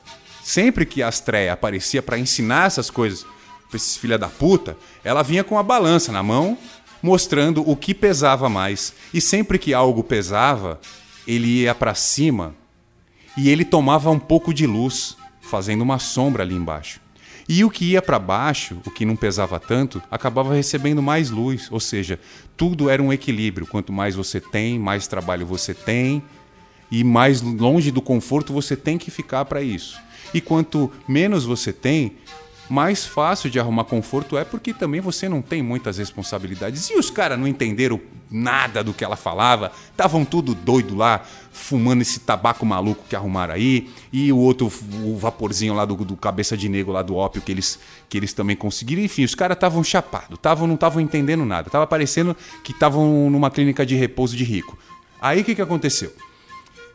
sempre 0.43 0.85
que 0.85 1.01
a 1.01 1.07
Astreia 1.07 1.53
aparecia 1.53 2.01
para 2.01 2.19
ensinar 2.19 2.67
essas 2.67 2.89
coisas 2.89 3.25
pra 3.67 3.75
esses 3.75 3.97
filha 3.97 4.17
da 4.17 4.27
puta, 4.27 4.77
ela 5.03 5.23
vinha 5.23 5.43
com 5.43 5.57
a 5.57 5.63
balança 5.63 6.11
na 6.11 6.23
mão, 6.23 6.57
mostrando 7.01 7.67
o 7.69 7.75
que 7.75 7.93
pesava 7.93 8.47
mais. 8.47 8.93
E 9.13 9.19
sempre 9.19 9.59
que 9.59 9.73
algo 9.73 10.03
pesava, 10.03 10.79
ele 11.27 11.63
ia 11.63 11.75
para 11.75 11.93
cima 11.93 12.55
e 13.37 13.49
ele 13.49 13.63
tomava 13.63 14.09
um 14.09 14.19
pouco 14.19 14.53
de 14.53 14.65
luz, 14.65 15.15
fazendo 15.39 15.81
uma 15.81 15.99
sombra 15.99 16.43
ali 16.43 16.55
embaixo. 16.55 16.99
E 17.47 17.63
o 17.63 17.69
que 17.69 17.91
ia 17.91 18.01
para 18.01 18.19
baixo, 18.19 18.77
o 18.85 18.91
que 18.91 19.05
não 19.05 19.15
pesava 19.15 19.57
tanto, 19.57 20.01
acabava 20.11 20.53
recebendo 20.53 21.01
mais 21.01 21.29
luz, 21.29 21.69
ou 21.71 21.79
seja, 21.79 22.19
tudo 22.57 22.89
era 22.89 23.01
um 23.01 23.13
equilíbrio. 23.13 23.65
Quanto 23.65 23.93
mais 23.93 24.15
você 24.15 24.41
tem, 24.41 24.77
mais 24.77 25.07
trabalho 25.07 25.45
você 25.45 25.73
tem, 25.73 26.21
e 26.91 27.03
mais 27.03 27.41
longe 27.41 27.91
do 27.91 28.01
conforto 28.01 28.51
você 28.51 28.75
tem 28.75 28.97
que 28.97 29.09
ficar 29.09 29.45
para 29.45 29.61
isso. 29.61 29.97
E 30.33 30.41
quanto 30.41 30.91
menos 31.07 31.45
você 31.45 31.71
tem, 31.71 32.17
mais 32.69 33.05
fácil 33.05 33.49
de 33.49 33.59
arrumar 33.59 33.85
conforto 33.85 34.37
é 34.37 34.43
porque 34.43 34.73
também 34.73 34.99
você 34.99 35.29
não 35.29 35.41
tem 35.41 35.61
muitas 35.61 35.97
responsabilidades. 35.97 36.89
E 36.89 36.95
os 36.95 37.09
caras 37.09 37.39
não 37.39 37.47
entenderam 37.47 37.99
nada 38.29 38.83
do 38.83 38.93
que 38.93 39.03
ela 39.03 39.15
falava, 39.15 39.71
estavam 39.89 40.25
tudo 40.25 40.53
doido 40.53 40.95
lá, 40.95 41.23
fumando 41.51 42.01
esse 42.01 42.19
tabaco 42.19 42.65
maluco 42.65 43.05
que 43.07 43.15
arrumaram 43.15 43.53
aí, 43.53 43.89
e 44.11 44.31
o 44.33 44.37
outro, 44.37 44.71
o 45.03 45.17
vaporzinho 45.17 45.73
lá 45.73 45.85
do, 45.85 45.95
do 45.95 46.17
cabeça 46.17 46.57
de 46.57 46.67
negro 46.67 46.91
lá 46.91 47.01
do 47.01 47.15
ópio 47.15 47.41
que 47.41 47.51
eles, 47.51 47.79
que 48.09 48.17
eles 48.17 48.33
também 48.33 48.55
conseguiram. 48.55 49.01
Enfim, 49.01 49.23
os 49.23 49.33
caras 49.33 49.55
estavam 49.55 49.83
chapados, 49.83 50.37
tavam, 50.41 50.67
não 50.67 50.75
estavam 50.75 51.01
entendendo 51.01 51.45
nada, 51.45 51.69
tava 51.69 51.87
parecendo 51.87 52.35
que 52.63 52.73
estavam 52.73 53.29
numa 53.29 53.49
clínica 53.49 53.85
de 53.85 53.95
repouso 53.95 54.35
de 54.35 54.43
rico. 54.43 54.77
Aí 55.21 55.41
o 55.41 55.43
que, 55.43 55.55
que 55.55 55.61
aconteceu? 55.61 56.13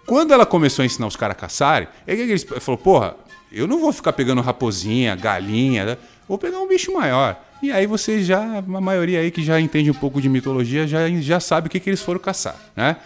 Quando 0.07 0.33
ela 0.33 0.45
começou 0.45 0.83
a 0.83 0.87
ensinar 0.87 1.07
os 1.07 1.17
caras 1.17 1.37
a 1.37 1.41
caçarem, 1.41 1.88
ele 2.07 2.38
falou: 2.38 2.79
porra, 2.79 3.17
eu 3.52 3.66
não 3.66 3.78
vou 3.78 3.92
ficar 3.92 4.12
pegando 4.12 4.40
raposinha, 4.40 5.14
galinha, 5.14 5.99
vou 6.28 6.38
pegar 6.38 6.59
um 6.59 6.68
bicho 6.68 6.92
maior. 6.92 7.40
E 7.62 7.71
aí 7.71 7.87
você 7.87 8.23
já, 8.23 8.59
a 8.59 8.80
maioria 8.80 9.21
aí 9.21 9.30
que 9.30 9.42
já 9.42 9.61
entende 9.61 9.90
um 9.90 9.94
pouco 9.94 10.21
de 10.21 10.28
mitologia, 10.28 10.87
já, 10.87 11.09
já 11.21 11.38
sabe 11.38 11.68
o 11.68 11.71
que, 11.71 11.78
que 11.78 11.90
eles 11.90 12.02
foram 12.02 12.18
caçar, 12.18 12.56
né? 12.75 12.97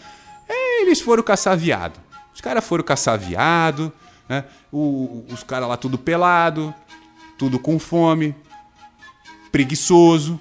É, 0.48 0.82
eles 0.82 1.00
foram 1.00 1.22
caçar 1.22 1.56
viado. 1.58 2.00
Os 2.34 2.40
caras 2.40 2.64
foram 2.64 2.82
caçar 2.82 3.18
viado, 3.18 3.92
né? 4.28 4.44
O, 4.72 5.24
os 5.30 5.42
caras 5.42 5.68
lá 5.68 5.76
tudo 5.76 5.98
pelado, 5.98 6.74
tudo 7.38 7.58
com 7.58 7.78
fome, 7.78 8.34
preguiçoso. 9.52 10.40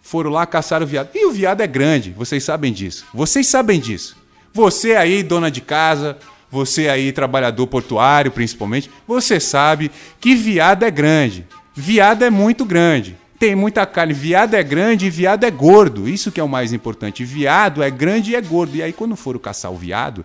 Foram 0.00 0.30
lá 0.30 0.46
caçar 0.46 0.82
o 0.82 0.86
viado. 0.86 1.10
E 1.14 1.26
o 1.26 1.32
viado 1.32 1.60
é 1.60 1.66
grande, 1.66 2.10
vocês 2.10 2.42
sabem 2.42 2.72
disso. 2.72 3.06
Vocês 3.14 3.46
sabem 3.46 3.78
disso. 3.78 4.16
Você 4.52 4.94
aí, 4.94 5.22
dona 5.22 5.50
de 5.50 5.60
casa, 5.60 6.18
você 6.52 6.90
aí, 6.90 7.10
trabalhador 7.12 7.66
portuário 7.66 8.30
principalmente, 8.30 8.90
você 9.08 9.40
sabe 9.40 9.90
que 10.20 10.34
viado 10.34 10.84
é 10.84 10.90
grande. 10.90 11.46
Viado 11.74 12.22
é 12.22 12.28
muito 12.28 12.66
grande. 12.66 13.16
Tem 13.38 13.56
muita 13.56 13.86
carne. 13.86 14.12
Viado 14.12 14.52
é 14.54 14.62
grande 14.62 15.06
e 15.06 15.10
viado 15.10 15.44
é 15.44 15.50
gordo. 15.50 16.06
Isso 16.06 16.30
que 16.30 16.38
é 16.38 16.44
o 16.44 16.48
mais 16.48 16.74
importante. 16.74 17.24
Viado 17.24 17.82
é 17.82 17.90
grande 17.90 18.32
e 18.32 18.36
é 18.36 18.40
gordo. 18.42 18.76
E 18.76 18.82
aí, 18.82 18.92
quando 18.92 19.16
foram 19.16 19.40
caçar 19.40 19.72
o 19.72 19.76
viado, 19.76 20.24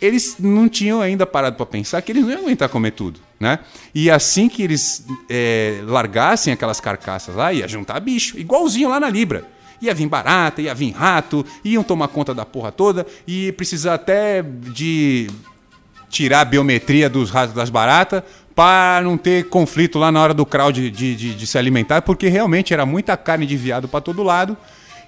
eles 0.00 0.36
não 0.38 0.68
tinham 0.68 1.02
ainda 1.02 1.26
parado 1.26 1.56
para 1.56 1.66
pensar 1.66 2.00
que 2.00 2.12
eles 2.12 2.22
não 2.22 2.30
iam 2.30 2.42
aguentar 2.42 2.68
comer 2.68 2.92
tudo, 2.92 3.20
né? 3.38 3.58
E 3.92 4.08
assim 4.08 4.48
que 4.48 4.62
eles 4.62 5.04
é, 5.28 5.80
largassem 5.84 6.52
aquelas 6.52 6.80
carcaças 6.80 7.34
lá, 7.34 7.52
ia 7.52 7.66
juntar 7.66 7.98
bicho, 7.98 8.38
igualzinho 8.38 8.88
lá 8.88 9.00
na 9.00 9.10
Libra. 9.10 9.46
Ia 9.80 9.94
vir 9.94 10.08
barata, 10.08 10.60
ia 10.60 10.74
vir 10.74 10.92
rato, 10.92 11.44
iam 11.64 11.82
tomar 11.82 12.08
conta 12.08 12.34
da 12.34 12.44
porra 12.44 12.70
toda 12.70 13.06
e 13.26 13.52
precisar 13.52 13.94
até 13.94 14.42
de 14.42 15.28
tirar 16.10 16.40
a 16.40 16.44
biometria 16.44 17.08
dos 17.08 17.30
ratos 17.30 17.54
das 17.54 17.70
baratas 17.70 18.22
para 18.54 19.00
não 19.02 19.16
ter 19.16 19.48
conflito 19.48 19.98
lá 19.98 20.12
na 20.12 20.20
hora 20.20 20.34
do 20.34 20.44
crowd 20.44 20.90
de, 20.90 21.14
de, 21.16 21.34
de, 21.34 21.46
se 21.46 21.56
alimentar, 21.56 22.02
porque 22.02 22.28
realmente 22.28 22.74
era 22.74 22.84
muita 22.84 23.16
carne 23.16 23.46
de 23.46 23.56
viado 23.56 23.88
para 23.88 24.00
todo 24.00 24.22
lado. 24.22 24.56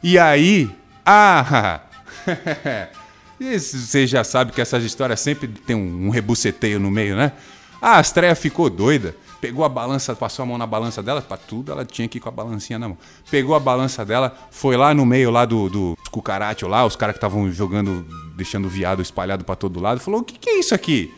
E 0.03 0.19
aí, 0.19 0.71
ah, 1.05 1.81
você 3.39 4.07
já 4.07 4.25
sabe 4.25 4.53
que 4.53 4.61
essas 4.61 4.85
histórias 4.85 5.21
sempre 5.21 5.49
tem 5.49 5.77
um, 5.77 6.09
rebuceteio 6.09 6.81
no 6.81 6.91
meio, 6.91 7.17
né? 7.17 7.33
A 7.81 7.99
Astreia 7.99 8.35
ficou 8.35 8.71
doida 8.71 9.15
pegou 9.43 9.65
a 9.65 9.69
balança, 9.69 10.15
passou 10.15 10.45
a 10.45 10.47
mão 10.47 10.57
na 10.57 10.69
balança 10.69 11.03
dela, 11.03 11.21
para 11.21 11.37
tudo 11.37 11.73
ela 11.73 11.85
tinha 11.85 12.07
que 12.07 12.19
ir 12.19 12.21
com 12.21 12.29
a 12.29 12.33
balancinha 12.33 12.79
na 12.79 12.89
mão. 12.89 12.97
Pegou 13.29 13.57
a 13.57 13.61
balança 13.61 14.05
dela, 14.05 14.33
foi 14.53 14.77
lá 14.77 14.95
no 14.95 15.05
meio 15.05 15.33
lá 15.33 15.45
do, 15.45 15.69
do 15.69 15.99
cucaracho 16.13 16.69
lá, 16.69 16.87
os 16.87 16.95
caras 16.95 17.15
que 17.15 17.19
estavam 17.19 17.51
jogando, 17.51 18.07
deixando 18.37 18.69
viado 18.69 19.03
espalhado 19.03 19.45
para 19.45 19.57
todo 19.57 19.81
lado, 19.81 20.01
falou: 20.01 20.21
"O 20.21 20.25
que, 20.25 20.39
que 20.39 20.49
é 20.49 20.61
isso 20.61 20.73
aqui? 20.73 21.13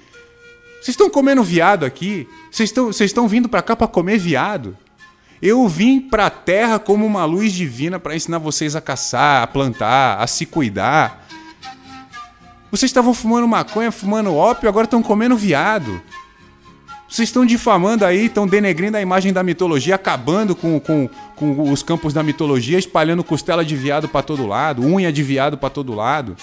Vocês 0.76 0.95
estão 0.95 1.11
comendo 1.11 1.45
viado 1.45 1.85
aqui? 1.85 2.26
Vocês 2.50 2.71
estão 2.71 2.87
vocês 2.87 3.11
estão 3.11 3.28
vindo 3.28 3.47
para 3.47 3.61
cá 3.61 3.76
para 3.76 3.87
comer 3.87 4.19
viado?" 4.19 4.75
Eu 5.43 5.69
vim 5.69 6.00
para 6.00 6.26
a 6.26 6.31
terra 6.31 6.78
como 6.78 7.04
uma 7.04 7.26
luz 7.26 7.52
divina 7.52 8.00
para 8.00 8.16
ensinar 8.16 8.38
vocês 8.38 8.75
a 8.75 8.81
caçar, 8.81 9.43
a 9.43 9.47
plantar, 9.47 10.19
a 10.19 10.26
se 10.26 10.47
cuidar. 10.47 11.26
Vocês 12.71 12.88
estavam 12.88 13.12
fumando 13.12 13.47
maconha, 13.47 13.93
fumando 13.93 14.35
ópio, 14.35 14.66
agora 14.66 14.87
estão 14.87 15.02
comendo 15.02 15.37
viado. 15.37 16.00
Vocês 17.14 17.28
estão 17.28 17.47
difamando 17.47 18.04
aí, 18.04 18.26
estão 18.26 18.44
denegrindo 18.44 18.97
a 18.97 19.00
imagem 19.00 19.33
da 19.33 19.40
mitologia, 19.40 19.94
acabando 19.94 20.56
com, 20.56 20.80
com, 20.80 21.09
com 21.37 21.71
os 21.71 21.80
campos 21.80 22.12
da 22.12 22.25
mitologia, 22.25 22.76
espalhando 22.76 23.23
costela 23.23 23.64
de 23.64 23.76
viado 23.76 24.09
para 24.09 24.21
todo 24.21 24.44
lado, 24.44 24.83
unha 24.83 25.12
de 25.12 25.23
viado 25.23 25.56
para 25.56 25.71
todo 25.71 25.94
lado. 25.94 26.37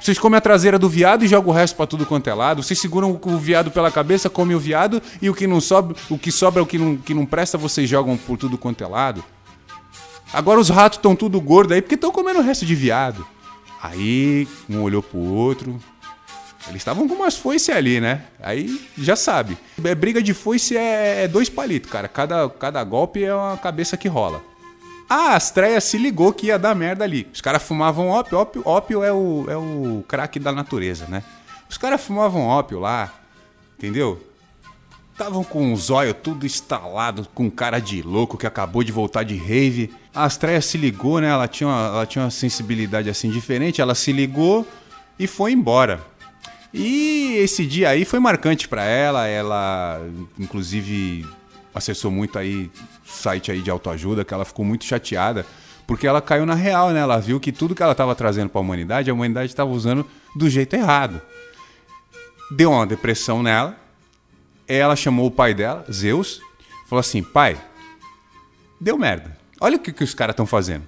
Vocês 0.00 0.18
comem 0.18 0.38
a 0.38 0.40
traseira 0.40 0.78
do 0.78 0.88
viado 0.88 1.22
e 1.22 1.28
jogam 1.28 1.52
o 1.52 1.54
resto 1.54 1.76
para 1.76 1.86
tudo 1.86 2.06
quanto 2.06 2.30
é 2.30 2.34
lado. 2.34 2.62
Vocês 2.62 2.78
seguram 2.78 3.20
o 3.22 3.36
viado 3.36 3.70
pela 3.70 3.90
cabeça, 3.90 4.30
comem 4.30 4.56
o 4.56 4.58
viado 4.58 5.02
e 5.20 5.28
o 5.28 5.34
que 5.34 5.46
não 5.46 5.60
sobra, 5.60 5.94
o 6.08 6.16
que 6.16 6.32
sobra, 6.32 6.62
o 6.62 6.66
que 6.66 6.78
não, 6.78 6.96
que 6.96 7.12
não 7.12 7.26
presta, 7.26 7.58
vocês 7.58 7.86
jogam 7.86 8.16
por 8.16 8.38
tudo 8.38 8.56
quanto 8.56 8.82
é 8.82 8.86
lado. 8.86 9.22
Agora 10.32 10.60
os 10.60 10.70
ratos 10.70 10.96
estão 10.96 11.14
tudo 11.14 11.38
gordo 11.38 11.74
aí 11.74 11.82
porque 11.82 11.94
estão 11.94 12.10
comendo 12.10 12.38
o 12.38 12.42
resto 12.42 12.64
de 12.64 12.74
viado. 12.74 13.26
Aí 13.82 14.48
um 14.66 14.80
olhou 14.80 15.02
pro 15.02 15.18
outro, 15.18 15.78
eles 16.68 16.80
estavam 16.80 17.08
com 17.08 17.14
umas 17.14 17.36
foices 17.36 17.74
ali, 17.74 18.00
né? 18.00 18.22
Aí 18.40 18.80
já 18.96 19.16
sabe. 19.16 19.58
É, 19.82 19.94
briga 19.94 20.22
de 20.22 20.32
foice 20.32 20.76
é, 20.76 21.24
é 21.24 21.28
dois 21.28 21.48
palitos, 21.48 21.90
cara. 21.90 22.08
Cada, 22.08 22.48
cada 22.48 22.84
golpe 22.84 23.24
é 23.24 23.34
uma 23.34 23.56
cabeça 23.56 23.96
que 23.96 24.08
rola. 24.08 24.42
A 25.08 25.34
Astreia 25.34 25.80
se 25.80 25.98
ligou 25.98 26.32
que 26.32 26.46
ia 26.46 26.58
dar 26.58 26.74
merda 26.74 27.04
ali. 27.04 27.28
Os 27.34 27.40
caras 27.40 27.62
fumavam 27.62 28.08
ópio. 28.08 28.38
Ópio, 28.38 28.62
ópio 28.64 29.04
é, 29.04 29.12
o, 29.12 29.44
é 29.48 29.56
o 29.56 30.04
crack 30.06 30.38
da 30.38 30.52
natureza, 30.52 31.06
né? 31.08 31.22
Os 31.68 31.76
caras 31.76 32.00
fumavam 32.00 32.46
ópio 32.46 32.78
lá, 32.78 33.12
entendeu? 33.76 34.20
Estavam 35.12 35.44
com 35.44 35.72
os 35.72 35.90
olhos 35.90 36.16
tudo 36.22 36.46
instalado, 36.46 37.26
com 37.34 37.50
cara 37.50 37.78
de 37.78 38.02
louco 38.02 38.38
que 38.38 38.46
acabou 38.46 38.82
de 38.82 38.90
voltar 38.92 39.22
de 39.22 39.36
rave. 39.36 39.92
A 40.14 40.24
Astreia 40.24 40.60
se 40.62 40.78
ligou, 40.78 41.20
né? 41.20 41.28
Ela 41.28 41.48
tinha, 41.48 41.68
uma, 41.68 41.86
ela 41.88 42.06
tinha 42.06 42.24
uma 42.24 42.30
sensibilidade 42.30 43.10
assim 43.10 43.30
diferente. 43.30 43.80
Ela 43.80 43.94
se 43.94 44.12
ligou 44.12 44.66
e 45.18 45.26
foi 45.26 45.52
embora. 45.52 46.11
E 46.72 47.34
esse 47.38 47.66
dia 47.66 47.90
aí 47.90 48.04
foi 48.04 48.18
marcante 48.18 48.68
para 48.68 48.84
ela. 48.84 49.26
Ela, 49.26 50.00
inclusive, 50.38 51.26
acessou 51.74 52.10
muito 52.10 52.38
aí 52.38 52.70
site 53.04 53.50
aí 53.50 53.60
de 53.60 53.70
autoajuda, 53.70 54.24
que 54.24 54.32
ela 54.32 54.44
ficou 54.44 54.64
muito 54.64 54.84
chateada, 54.84 55.44
porque 55.86 56.06
ela 56.06 56.22
caiu 56.22 56.46
na 56.46 56.54
real, 56.54 56.90
né? 56.90 57.00
Ela 57.00 57.18
viu 57.18 57.38
que 57.38 57.52
tudo 57.52 57.74
que 57.74 57.82
ela 57.82 57.92
estava 57.92 58.14
trazendo 58.14 58.48
para 58.48 58.60
a 58.60 58.62
humanidade, 58.62 59.10
a 59.10 59.14
humanidade 59.14 59.46
estava 59.46 59.70
usando 59.70 60.06
do 60.34 60.48
jeito 60.48 60.74
errado. 60.74 61.20
Deu 62.50 62.70
uma 62.70 62.86
depressão 62.86 63.42
nela. 63.42 63.76
Ela 64.66 64.96
chamou 64.96 65.26
o 65.26 65.30
pai 65.30 65.52
dela, 65.52 65.84
Zeus, 65.90 66.40
falou 66.88 67.00
assim: 67.00 67.22
"Pai, 67.22 67.60
deu 68.80 68.96
merda. 68.96 69.36
Olha 69.60 69.76
o 69.76 69.80
que, 69.80 69.92
que 69.92 70.04
os 70.04 70.14
caras 70.14 70.32
estão 70.32 70.46
fazendo. 70.46 70.86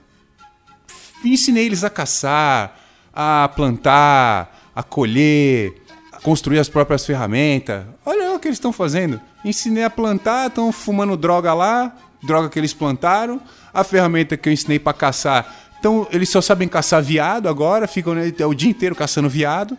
Ensinei 1.25 1.67
eles 1.67 1.85
a 1.85 1.91
caçar, 1.91 2.79
a 3.13 3.49
plantar, 3.55 4.64
a 4.75 4.83
colher, 4.83 5.75
a 6.13 6.21
construir 6.21 6.59
as 6.59 6.69
próprias 6.69 7.07
ferramentas. 7.07 7.85
Olha 8.05 8.33
o 8.33 8.39
que 8.39 8.49
eles 8.49 8.57
estão 8.57 8.73
fazendo. 8.73 9.21
Ensinei 9.45 9.85
a 9.85 9.91
plantar, 9.91 10.49
estão 10.49 10.73
fumando 10.73 11.17
droga 11.17 11.53
lá, 11.55 11.95
droga 12.23 12.49
que 12.49 12.59
eles 12.59 12.73
plantaram. 12.75 13.41
A 13.73 13.83
ferramenta 13.83 14.37
que 14.37 14.49
eu 14.49 14.53
ensinei 14.53 14.79
para 14.79 14.93
caçar, 14.93 15.53
então 15.85 16.07
eles 16.11 16.31
só 16.31 16.41
sabem 16.41 16.67
caçar 16.67 17.03
viado 17.03 17.47
agora, 17.47 17.87
ficam 17.87 18.15
né, 18.15 18.33
o 18.47 18.55
dia 18.55 18.71
inteiro 18.71 18.95
caçando 18.95 19.29
viado. 19.29 19.77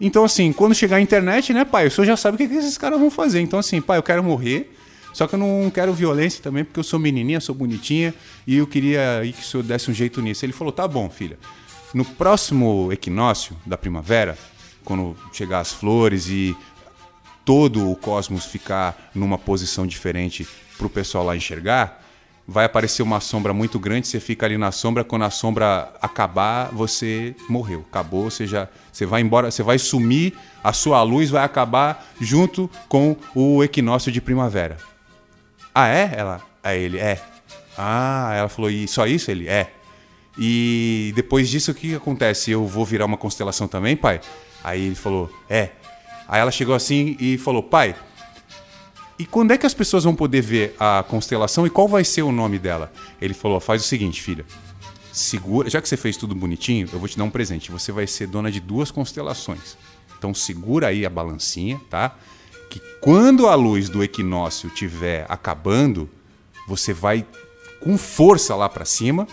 Então, 0.00 0.24
assim, 0.24 0.52
quando 0.52 0.74
chegar 0.74 0.96
a 0.96 1.00
internet, 1.00 1.52
né, 1.52 1.64
pai, 1.64 1.86
o 1.86 1.90
senhor 1.92 2.06
já 2.06 2.16
sabe 2.16 2.34
o 2.34 2.38
que, 2.38 2.48
que 2.48 2.54
esses 2.54 2.76
caras 2.76 2.98
vão 2.98 3.08
fazer. 3.08 3.40
Então, 3.40 3.58
assim, 3.58 3.80
pai, 3.80 3.98
eu 3.98 4.02
quero 4.02 4.24
morrer. 4.24 4.74
Só 5.12 5.28
que 5.28 5.34
eu 5.34 5.38
não 5.38 5.70
quero 5.70 5.92
violência 5.92 6.42
também, 6.42 6.64
porque 6.64 6.80
eu 6.80 6.84
sou 6.84 6.98
menininha, 6.98 7.40
sou 7.40 7.54
bonitinha, 7.54 8.12
e 8.46 8.56
eu 8.56 8.66
queria 8.66 9.20
que 9.24 9.40
o 9.40 9.44
senhor 9.44 9.62
desse 9.62 9.90
um 9.90 9.94
jeito 9.94 10.20
nisso. 10.20 10.44
Ele 10.44 10.52
falou: 10.52 10.72
tá 10.72 10.88
bom, 10.88 11.08
filha. 11.08 11.38
No 11.94 12.04
próximo 12.04 12.92
equinócio 12.92 13.56
da 13.64 13.78
primavera, 13.78 14.36
quando 14.84 15.16
chegar 15.32 15.60
as 15.60 15.72
flores 15.72 16.28
e 16.28 16.56
todo 17.44 17.90
o 17.90 17.96
cosmos 17.96 18.44
ficar 18.44 19.10
numa 19.14 19.38
posição 19.38 19.86
diferente 19.86 20.46
para 20.76 20.86
o 20.86 20.90
pessoal 20.90 21.24
lá 21.24 21.34
enxergar, 21.34 22.04
vai 22.46 22.64
aparecer 22.64 23.02
uma 23.02 23.20
sombra 23.20 23.52
muito 23.52 23.78
grande, 23.78 24.06
você 24.06 24.20
fica 24.20 24.46
ali 24.46 24.56
na 24.56 24.70
sombra, 24.70 25.04
quando 25.04 25.24
a 25.24 25.30
sombra 25.30 25.92
acabar, 26.00 26.70
você 26.72 27.34
morreu. 27.48 27.84
Acabou, 27.90 28.30
você 28.30 28.46
já 28.46 28.68
você 28.92 29.06
vai 29.06 29.20
embora, 29.20 29.50
você 29.50 29.62
vai 29.62 29.78
sumir, 29.78 30.34
a 30.64 30.72
sua 30.72 31.02
luz 31.02 31.30
vai 31.30 31.44
acabar 31.44 32.06
junto 32.20 32.70
com 32.88 33.16
o 33.34 33.62
equinócio 33.64 34.12
de 34.12 34.20
primavera. 34.20 34.76
Ah, 35.74 35.88
é? 35.88 36.12
Ela, 36.16 36.40
é 36.62 36.78
ele, 36.78 36.98
é. 36.98 37.22
Ah, 37.76 38.32
ela 38.34 38.48
falou, 38.48 38.70
e 38.70 38.88
só 38.88 39.06
isso? 39.06 39.30
Ele, 39.30 39.48
é. 39.48 39.72
E 40.38 41.12
depois 41.16 41.48
disso, 41.48 41.72
o 41.72 41.74
que 41.74 41.94
acontece? 41.94 42.50
Eu 42.50 42.66
vou 42.66 42.84
virar 42.84 43.06
uma 43.06 43.16
constelação 43.16 43.66
também, 43.66 43.96
pai? 43.96 44.20
Aí 44.62 44.86
ele 44.86 44.94
falou, 44.94 45.30
é. 45.48 45.70
Aí 46.28 46.40
ela 46.40 46.50
chegou 46.50 46.74
assim 46.74 47.16
e 47.18 47.36
falou, 47.38 47.62
pai, 47.62 47.96
e 49.18 49.26
quando 49.26 49.52
é 49.52 49.58
que 49.58 49.66
as 49.66 49.74
pessoas 49.74 50.04
vão 50.04 50.14
poder 50.14 50.40
ver 50.40 50.76
a 50.78 51.04
constelação 51.08 51.66
e 51.66 51.70
qual 51.70 51.88
vai 51.88 52.04
ser 52.04 52.22
o 52.22 52.30
nome 52.30 52.58
dela? 52.58 52.92
Ele 53.20 53.34
falou, 53.34 53.58
faz 53.58 53.82
o 53.82 53.86
seguinte, 53.86 54.22
filha. 54.22 54.44
Segura, 55.12 55.68
já 55.68 55.80
que 55.80 55.88
você 55.88 55.96
fez 55.96 56.16
tudo 56.16 56.34
bonitinho, 56.34 56.88
eu 56.92 56.98
vou 56.98 57.08
te 57.08 57.18
dar 57.18 57.24
um 57.24 57.30
presente. 57.30 57.72
Você 57.72 57.90
vai 57.90 58.06
ser 58.06 58.28
dona 58.28 58.52
de 58.52 58.60
duas 58.60 58.90
constelações. 58.92 59.76
Então 60.16 60.32
segura 60.32 60.88
aí 60.88 61.04
a 61.04 61.10
balancinha, 61.10 61.80
tá? 61.90 62.16
que 62.68 62.80
quando 63.00 63.48
a 63.48 63.54
luz 63.54 63.88
do 63.88 64.04
equinócio 64.04 64.68
estiver 64.68 65.26
acabando, 65.28 66.08
você 66.66 66.92
vai 66.92 67.26
com 67.80 67.96
força 67.96 68.54
lá 68.54 68.68
para 68.68 68.84
cima 68.84 69.26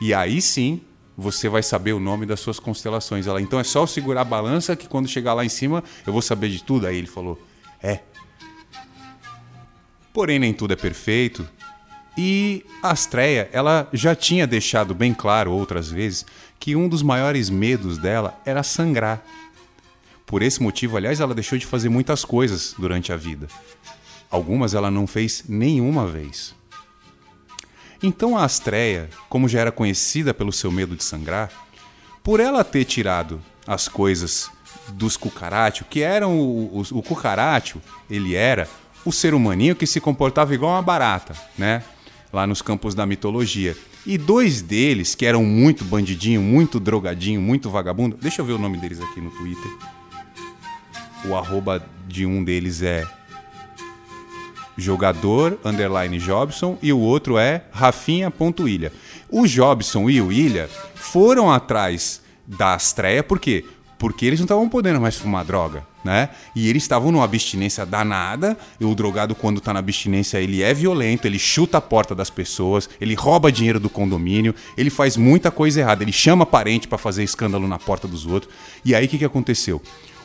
e 0.00 0.14
aí 0.14 0.40
sim 0.40 0.80
você 1.16 1.48
vai 1.48 1.62
saber 1.62 1.92
o 1.92 1.98
nome 1.98 2.24
das 2.24 2.38
suas 2.38 2.60
constelações. 2.60 3.26
Ela, 3.26 3.42
então 3.42 3.58
é 3.58 3.64
só 3.64 3.82
eu 3.82 3.86
segurar 3.88 4.20
a 4.20 4.24
balança 4.24 4.76
que 4.76 4.86
quando 4.86 5.08
chegar 5.08 5.34
lá 5.34 5.44
em 5.44 5.48
cima 5.48 5.82
eu 6.06 6.12
vou 6.12 6.22
saber 6.22 6.48
de 6.48 6.62
tudo. 6.62 6.86
Aí 6.86 6.96
ele 6.96 7.08
falou: 7.08 7.40
É. 7.82 8.00
Porém, 10.12 10.38
nem 10.38 10.52
tudo 10.52 10.72
é 10.72 10.76
perfeito. 10.76 11.48
E 12.16 12.64
a 12.82 12.90
Astreia, 12.90 13.48
ela 13.52 13.88
já 13.92 14.14
tinha 14.14 14.46
deixado 14.46 14.94
bem 14.94 15.14
claro 15.14 15.52
outras 15.52 15.88
vezes 15.88 16.26
que 16.58 16.74
um 16.74 16.88
dos 16.88 17.02
maiores 17.02 17.48
medos 17.48 17.98
dela 17.98 18.40
era 18.44 18.62
sangrar. 18.62 19.22
Por 20.26 20.42
esse 20.42 20.60
motivo, 20.60 20.96
aliás, 20.96 21.20
ela 21.20 21.34
deixou 21.34 21.56
de 21.56 21.64
fazer 21.64 21.88
muitas 21.88 22.24
coisas 22.24 22.74
durante 22.76 23.12
a 23.12 23.16
vida. 23.16 23.46
Algumas 24.30 24.74
ela 24.74 24.90
não 24.90 25.06
fez 25.06 25.44
nenhuma 25.48 26.06
vez. 26.06 26.57
Então 28.02 28.36
a 28.36 28.44
Astreia, 28.44 29.10
como 29.28 29.48
já 29.48 29.60
era 29.60 29.72
conhecida 29.72 30.32
pelo 30.32 30.52
seu 30.52 30.70
medo 30.70 30.94
de 30.94 31.02
sangrar, 31.02 31.50
por 32.22 32.40
ela 32.40 32.62
ter 32.62 32.84
tirado 32.84 33.40
as 33.66 33.88
coisas 33.88 34.50
dos 34.92 35.16
cucarachos, 35.16 35.86
que 35.90 36.00
eram 36.00 36.38
o, 36.38 36.80
o, 36.80 36.98
o 36.98 37.82
ele 38.08 38.34
era 38.34 38.68
o 39.04 39.12
ser 39.12 39.34
humaninho 39.34 39.74
que 39.76 39.86
se 39.86 40.00
comportava 40.00 40.54
igual 40.54 40.72
uma 40.72 40.82
barata, 40.82 41.34
né? 41.56 41.82
Lá 42.32 42.46
nos 42.46 42.62
campos 42.62 42.94
da 42.94 43.06
mitologia. 43.06 43.76
E 44.06 44.16
dois 44.16 44.62
deles, 44.62 45.14
que 45.14 45.26
eram 45.26 45.44
muito 45.44 45.84
bandidinho, 45.84 46.40
muito 46.40 46.78
drogadinho, 46.78 47.40
muito 47.40 47.68
vagabundo. 47.70 48.16
Deixa 48.20 48.40
eu 48.40 48.44
ver 48.44 48.52
o 48.52 48.58
nome 48.58 48.78
deles 48.78 49.00
aqui 49.00 49.20
no 49.20 49.30
Twitter. 49.30 49.70
O 51.24 51.34
arroba 51.34 51.84
de 52.06 52.24
um 52.24 52.44
deles 52.44 52.82
é 52.82 53.06
jogador 54.78 55.58
underline 55.64 56.18
Jobson 56.18 56.78
e 56.80 56.92
o 56.92 56.98
outro 56.98 57.36
é 57.36 57.64
Rafinha.ilha. 57.72 58.92
O 59.28 59.46
Jobson 59.46 60.08
e 60.08 60.22
o 60.22 60.32
Ilha 60.32 60.70
foram 60.94 61.50
atrás 61.50 62.22
da 62.46 62.74
Astreia, 62.74 63.22
por 63.22 63.38
quê? 63.40 63.64
Porque 63.98 64.24
eles 64.24 64.38
não 64.38 64.44
estavam 64.44 64.68
podendo 64.68 65.00
mais 65.00 65.16
fumar 65.16 65.44
droga, 65.44 65.84
né? 66.04 66.28
E 66.54 66.68
eles 66.68 66.84
estavam 66.84 67.10
numa 67.10 67.24
abstinência 67.24 67.84
danada. 67.84 68.56
E 68.78 68.84
o 68.84 68.94
drogado, 68.94 69.34
quando 69.34 69.60
tá 69.60 69.72
na 69.72 69.80
abstinência, 69.80 70.38
ele 70.38 70.62
é 70.62 70.72
violento, 70.72 71.26
ele 71.26 71.38
chuta 71.38 71.78
a 71.78 71.80
porta 71.80 72.14
das 72.14 72.30
pessoas, 72.30 72.88
ele 73.00 73.14
rouba 73.14 73.50
dinheiro 73.50 73.80
do 73.80 73.90
condomínio, 73.90 74.54
ele 74.76 74.88
faz 74.88 75.16
muita 75.16 75.50
coisa 75.50 75.80
errada, 75.80 76.04
ele 76.04 76.12
chama 76.12 76.46
parente 76.46 76.86
para 76.86 76.96
fazer 76.96 77.24
escândalo 77.24 77.66
na 77.66 77.78
porta 77.78 78.06
dos 78.06 78.24
outros. 78.24 78.54
E 78.84 78.94
aí 78.94 79.06
o 79.06 79.08
que, 79.08 79.18
que 79.18 79.24
aconteceu? 79.24 79.82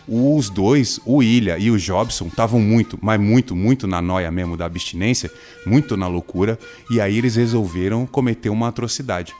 Os 0.08 0.50
dois, 0.50 1.00
o 1.06 1.24
Ilha 1.24 1.58
e 1.58 1.72
o 1.72 1.78
Jobson, 1.78 2.28
estavam 2.28 2.60
muito, 2.60 2.98
mas 3.02 3.20
muito, 3.20 3.56
muito 3.56 3.88
na 3.88 4.02
noia 4.02 4.32
mesmo 4.32 4.58
da 4.58 4.66
abstinência, 4.66 5.32
muito 5.66 5.96
na 5.98 6.08
loucura, 6.08 6.60
e 6.90 7.00
aí 7.00 7.18
eles 7.18 7.36
resolveram 7.36 8.06
cometer 8.06 8.50
uma 8.50 8.68
atrocidade. 8.68 9.34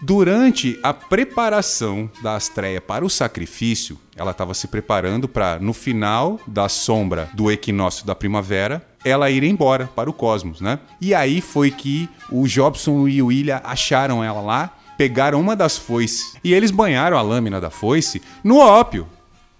Durante 0.00 0.78
a 0.82 0.92
preparação 0.92 2.10
da 2.22 2.36
Astreia 2.36 2.82
para 2.82 3.04
o 3.04 3.08
sacrifício, 3.08 3.98
ela 4.14 4.32
estava 4.32 4.52
se 4.52 4.68
preparando 4.68 5.26
para, 5.26 5.58
no 5.58 5.72
final 5.72 6.38
da 6.46 6.68
sombra 6.68 7.30
do 7.32 7.50
equinócio 7.50 8.06
da 8.06 8.14
primavera, 8.14 8.86
ela 9.02 9.30
ir 9.30 9.42
embora 9.42 9.88
para 9.96 10.10
o 10.10 10.12
cosmos, 10.12 10.60
né? 10.60 10.80
E 11.00 11.14
aí 11.14 11.40
foi 11.40 11.70
que 11.70 12.08
o 12.30 12.46
Jobson 12.46 13.08
e 13.08 13.22
o 13.22 13.32
Ilha 13.32 13.62
acharam 13.64 14.22
ela 14.22 14.40
lá, 14.40 14.76
pegaram 14.98 15.40
uma 15.40 15.56
das 15.56 15.78
foices 15.78 16.36
e 16.44 16.52
eles 16.52 16.70
banharam 16.70 17.16
a 17.16 17.22
lâmina 17.22 17.60
da 17.60 17.70
foice 17.70 18.20
no 18.44 18.58
ópio, 18.58 19.06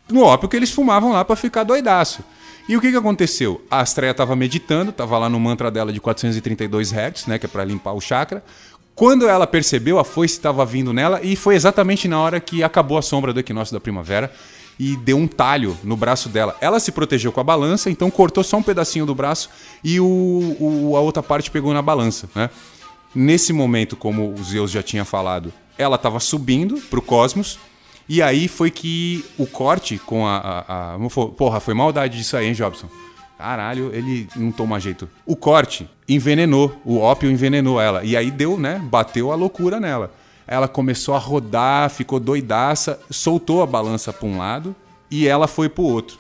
no 0.09 0.23
ópio 0.23 0.49
que 0.49 0.57
eles 0.57 0.71
fumavam 0.71 1.13
lá 1.13 1.25
para 1.25 1.37
ficar 1.37 1.65
doidaço. 1.65 2.23
E 2.69 2.77
o 2.77 2.81
que, 2.81 2.91
que 2.91 2.97
aconteceu? 2.97 3.65
A 3.71 3.81
Astreia 3.81 4.11
estava 4.11 4.35
meditando, 4.35 4.91
estava 4.91 5.17
lá 5.19 5.29
no 5.29 5.39
mantra 5.39 5.71
dela 5.71 5.93
de 5.93 6.01
432 6.01 6.93
Hz, 6.93 7.27
né, 7.27 7.39
que 7.39 7.47
é 7.47 7.49
para 7.49 7.65
limpar 7.65 7.93
o 7.93 8.01
chakra. 8.01 8.43
Quando 8.95 9.29
ela 9.29 9.47
percebeu, 9.47 9.99
a 9.99 10.05
foice 10.05 10.35
estava 10.35 10.65
vindo 10.65 10.93
nela 10.93 11.21
e 11.23 11.37
foi 11.37 11.55
exatamente 11.55 12.09
na 12.09 12.19
hora 12.19 12.41
que 12.41 12.63
acabou 12.63 12.99
a 12.99 13.03
sombra 13.03 13.33
do 13.33 13.39
equinócio 13.39 13.73
da 13.73 13.79
primavera 13.79 14.33
e 14.79 14.97
deu 14.97 15.17
um 15.17 15.29
talho 15.29 15.77
no 15.85 15.97
braço 15.97 16.29
dela. 16.29 16.57
Ela 16.61 16.81
se 16.81 16.91
protegeu 16.91 17.31
com 17.31 17.41
a 17.41 17.45
balança, 17.45 17.91
então 17.91 18.11
cortou 18.11 18.43
só 18.43 18.57
um 18.57 18.63
pedacinho 18.63 19.07
do 19.07 19.15
braço 19.15 19.51
e 19.85 20.01
o, 20.01 20.57
o 20.59 20.97
a 20.97 21.01
outra 21.01 21.23
parte 21.23 21.51
pegou 21.51 21.73
na 21.73 21.83
balança, 21.83 22.29
né? 22.35 22.51
Nesse 23.15 23.53
momento, 23.53 23.97
como 23.97 24.35
o 24.35 24.45
Zeus 24.45 24.71
já 24.71 24.83
tinha 24.83 25.05
falado, 25.05 25.53
ela 25.79 25.97
estava 25.97 26.21
subindo 26.21 26.79
para 26.91 26.99
o 26.99 27.03
cosmos 27.03 27.59
e 28.09 28.23
aí 28.23 28.49
foi 28.49 28.71
que 28.71 29.25
o 29.37 29.47
corte 29.47 29.99
com 29.99 30.27
a, 30.27 30.37
a, 30.37 30.95
a. 30.95 30.99
Porra, 31.37 31.61
foi 31.61 31.75
maldade 31.75 32.19
disso 32.19 32.37
aí, 32.37 32.47
hein, 32.47 32.53
Jobson? 32.53 32.89
Caralho, 33.37 33.91
ele 33.93 34.29
não 34.35 34.51
toma 34.51 34.81
jeito. 34.81 35.09
O 35.27 35.37
corte 35.37 35.89
envenenou, 36.09 36.75
o 36.85 36.99
ópio 36.99 37.31
envenenou 37.31 37.81
ela. 37.81 38.03
E 38.05 38.17
aí 38.17 38.31
deu, 38.31 38.59
né? 38.59 38.81
Bateu 38.83 39.31
a 39.31 39.35
loucura 39.35 39.79
nela. 39.79 40.13
Ela 40.47 40.69
começou 40.69 41.15
a 41.15 41.19
rodar, 41.19 41.91
ficou 41.91 42.21
doidaça, 42.21 43.01
soltou 43.11 43.63
a 43.63 43.67
balança 43.67 44.13
para 44.13 44.29
um 44.29 44.39
lado 44.39 44.75
e 45.11 45.27
ela 45.27 45.47
foi 45.49 45.69
pro 45.69 45.83
outro. 45.83 46.19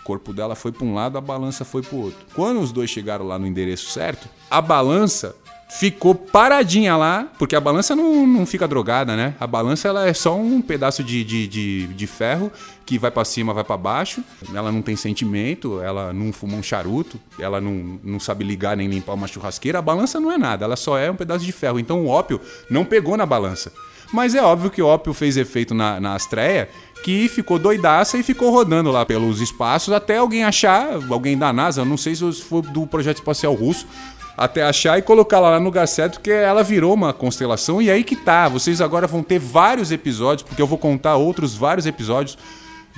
O 0.00 0.04
corpo 0.04 0.32
dela 0.32 0.54
foi 0.54 0.70
para 0.70 0.86
um 0.86 0.94
lado, 0.94 1.18
a 1.18 1.20
balança 1.20 1.64
foi 1.64 1.82
pro 1.82 1.96
outro. 1.96 2.24
Quando 2.34 2.60
os 2.60 2.70
dois 2.70 2.88
chegaram 2.88 3.26
lá 3.26 3.38
no 3.38 3.46
endereço 3.46 3.90
certo, 3.90 4.28
a 4.50 4.60
balança 4.60 5.34
ficou 5.78 6.14
paradinha 6.14 6.96
lá, 6.96 7.26
porque 7.36 7.56
a 7.56 7.60
balança 7.60 7.96
não, 7.96 8.24
não 8.24 8.46
fica 8.46 8.66
drogada, 8.68 9.16
né? 9.16 9.34
A 9.40 9.46
balança 9.46 9.88
ela 9.88 10.06
é 10.06 10.14
só 10.14 10.36
um 10.36 10.62
pedaço 10.62 11.02
de, 11.02 11.24
de, 11.24 11.48
de, 11.48 11.86
de 11.88 12.06
ferro 12.06 12.50
que 12.86 12.96
vai 12.96 13.10
para 13.10 13.24
cima, 13.24 13.52
vai 13.52 13.64
para 13.64 13.76
baixo. 13.76 14.22
Ela 14.54 14.70
não 14.70 14.80
tem 14.80 14.94
sentimento, 14.94 15.80
ela 15.80 16.12
não 16.12 16.32
fuma 16.32 16.56
um 16.56 16.62
charuto, 16.62 17.18
ela 17.40 17.60
não, 17.60 17.98
não 18.04 18.20
sabe 18.20 18.44
ligar 18.44 18.76
nem 18.76 18.88
limpar 18.88 19.14
uma 19.14 19.26
churrasqueira. 19.26 19.80
A 19.80 19.82
balança 19.82 20.20
não 20.20 20.30
é 20.30 20.38
nada, 20.38 20.64
ela 20.64 20.76
só 20.76 20.96
é 20.96 21.10
um 21.10 21.16
pedaço 21.16 21.44
de 21.44 21.50
ferro. 21.50 21.80
Então 21.80 22.04
o 22.04 22.08
ópio 22.08 22.40
não 22.70 22.84
pegou 22.84 23.16
na 23.16 23.26
balança. 23.26 23.72
Mas 24.12 24.36
é 24.36 24.42
óbvio 24.42 24.70
que 24.70 24.80
o 24.80 24.86
ópio 24.86 25.12
fez 25.12 25.36
efeito 25.36 25.74
na, 25.74 25.98
na 25.98 26.14
Astreia, 26.14 26.68
que 27.02 27.28
ficou 27.28 27.58
doidaça 27.58 28.16
e 28.16 28.22
ficou 28.22 28.50
rodando 28.50 28.92
lá 28.92 29.04
pelos 29.04 29.40
espaços 29.40 29.92
até 29.92 30.18
alguém 30.18 30.44
achar, 30.44 31.00
alguém 31.10 31.36
da 31.36 31.52
NASA, 31.52 31.84
não 31.84 31.96
sei 31.96 32.14
se 32.14 32.32
foi 32.32 32.62
do 32.62 32.86
projeto 32.86 33.16
espacial 33.16 33.52
russo, 33.54 33.86
até 34.36 34.62
achar 34.62 34.98
e 34.98 35.02
colocar 35.02 35.40
lá 35.40 35.58
no 35.58 35.64
lugar 35.64 35.86
certo, 35.86 36.20
que 36.20 36.30
ela 36.30 36.62
virou 36.62 36.92
uma 36.92 37.12
constelação. 37.12 37.80
E 37.80 37.90
aí 37.90 38.04
que 38.04 38.16
tá. 38.16 38.48
Vocês 38.48 38.80
agora 38.80 39.06
vão 39.06 39.22
ter 39.22 39.38
vários 39.38 39.92
episódios, 39.92 40.46
porque 40.46 40.60
eu 40.60 40.66
vou 40.66 40.78
contar 40.78 41.16
outros 41.16 41.54
vários 41.54 41.86
episódios 41.86 42.36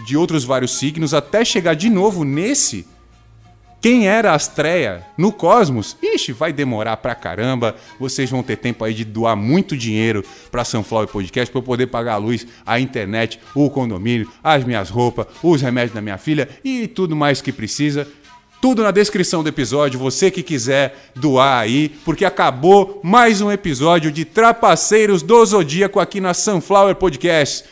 de 0.04 0.16
outros 0.16 0.44
vários 0.44 0.78
signos, 0.78 1.14
até 1.14 1.44
chegar 1.44 1.74
de 1.74 1.88
novo 1.88 2.24
nesse. 2.24 2.86
Quem 3.80 4.08
era 4.08 4.32
Astreia 4.32 5.06
no 5.16 5.30
Cosmos? 5.30 5.96
Ixi, 6.02 6.32
vai 6.32 6.52
demorar 6.52 6.96
pra 6.96 7.14
caramba. 7.14 7.76
Vocês 8.00 8.28
vão 8.28 8.42
ter 8.42 8.56
tempo 8.56 8.84
aí 8.84 8.92
de 8.92 9.04
doar 9.04 9.36
muito 9.36 9.76
dinheiro 9.76 10.24
pra 10.50 10.64
Sunflower 10.64 11.06
Podcast 11.06 11.52
pra 11.52 11.60
eu 11.60 11.62
poder 11.62 11.86
pagar 11.86 12.14
a 12.14 12.16
luz, 12.16 12.46
a 12.64 12.80
internet, 12.80 13.38
o 13.54 13.70
condomínio, 13.70 14.28
as 14.42 14.64
minhas 14.64 14.90
roupas, 14.90 15.26
os 15.42 15.62
remédios 15.62 15.94
da 15.94 16.00
minha 16.00 16.18
filha 16.18 16.48
e 16.64 16.88
tudo 16.88 17.14
mais 17.14 17.40
que 17.40 17.52
precisa. 17.52 18.08
Tudo 18.66 18.82
na 18.82 18.90
descrição 18.90 19.44
do 19.44 19.48
episódio, 19.48 19.96
você 19.96 20.28
que 20.28 20.42
quiser 20.42 21.12
doar 21.14 21.60
aí, 21.60 21.88
porque 22.04 22.24
acabou 22.24 22.98
mais 23.00 23.40
um 23.40 23.52
episódio 23.52 24.10
de 24.10 24.24
Trapaceiros 24.24 25.22
do 25.22 25.46
Zodíaco 25.46 26.00
aqui 26.00 26.20
na 26.20 26.34
Sunflower 26.34 26.96
Podcast. 26.96 27.62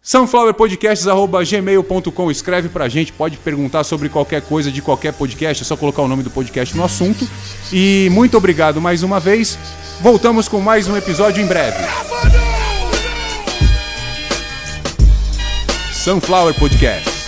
Sunflowerpodcasts.gmail.com 0.00 2.30
Escreve 2.30 2.70
pra 2.70 2.88
gente, 2.88 3.12
pode 3.12 3.36
perguntar 3.36 3.84
sobre 3.84 4.08
qualquer 4.08 4.40
coisa 4.40 4.72
de 4.72 4.80
qualquer 4.80 5.12
podcast, 5.12 5.62
é 5.62 5.66
só 5.66 5.76
colocar 5.76 6.00
o 6.00 6.08
nome 6.08 6.22
do 6.22 6.30
podcast 6.30 6.74
no 6.74 6.84
assunto. 6.84 7.28
E 7.70 8.08
muito 8.10 8.38
obrigado 8.38 8.80
mais 8.80 9.02
uma 9.02 9.20
vez. 9.20 9.58
Voltamos 10.00 10.48
com 10.48 10.58
mais 10.58 10.88
um 10.88 10.96
episódio 10.96 11.44
em 11.44 11.46
breve. 11.46 11.84
Sunflower 15.92 16.58
Podcast. 16.58 17.19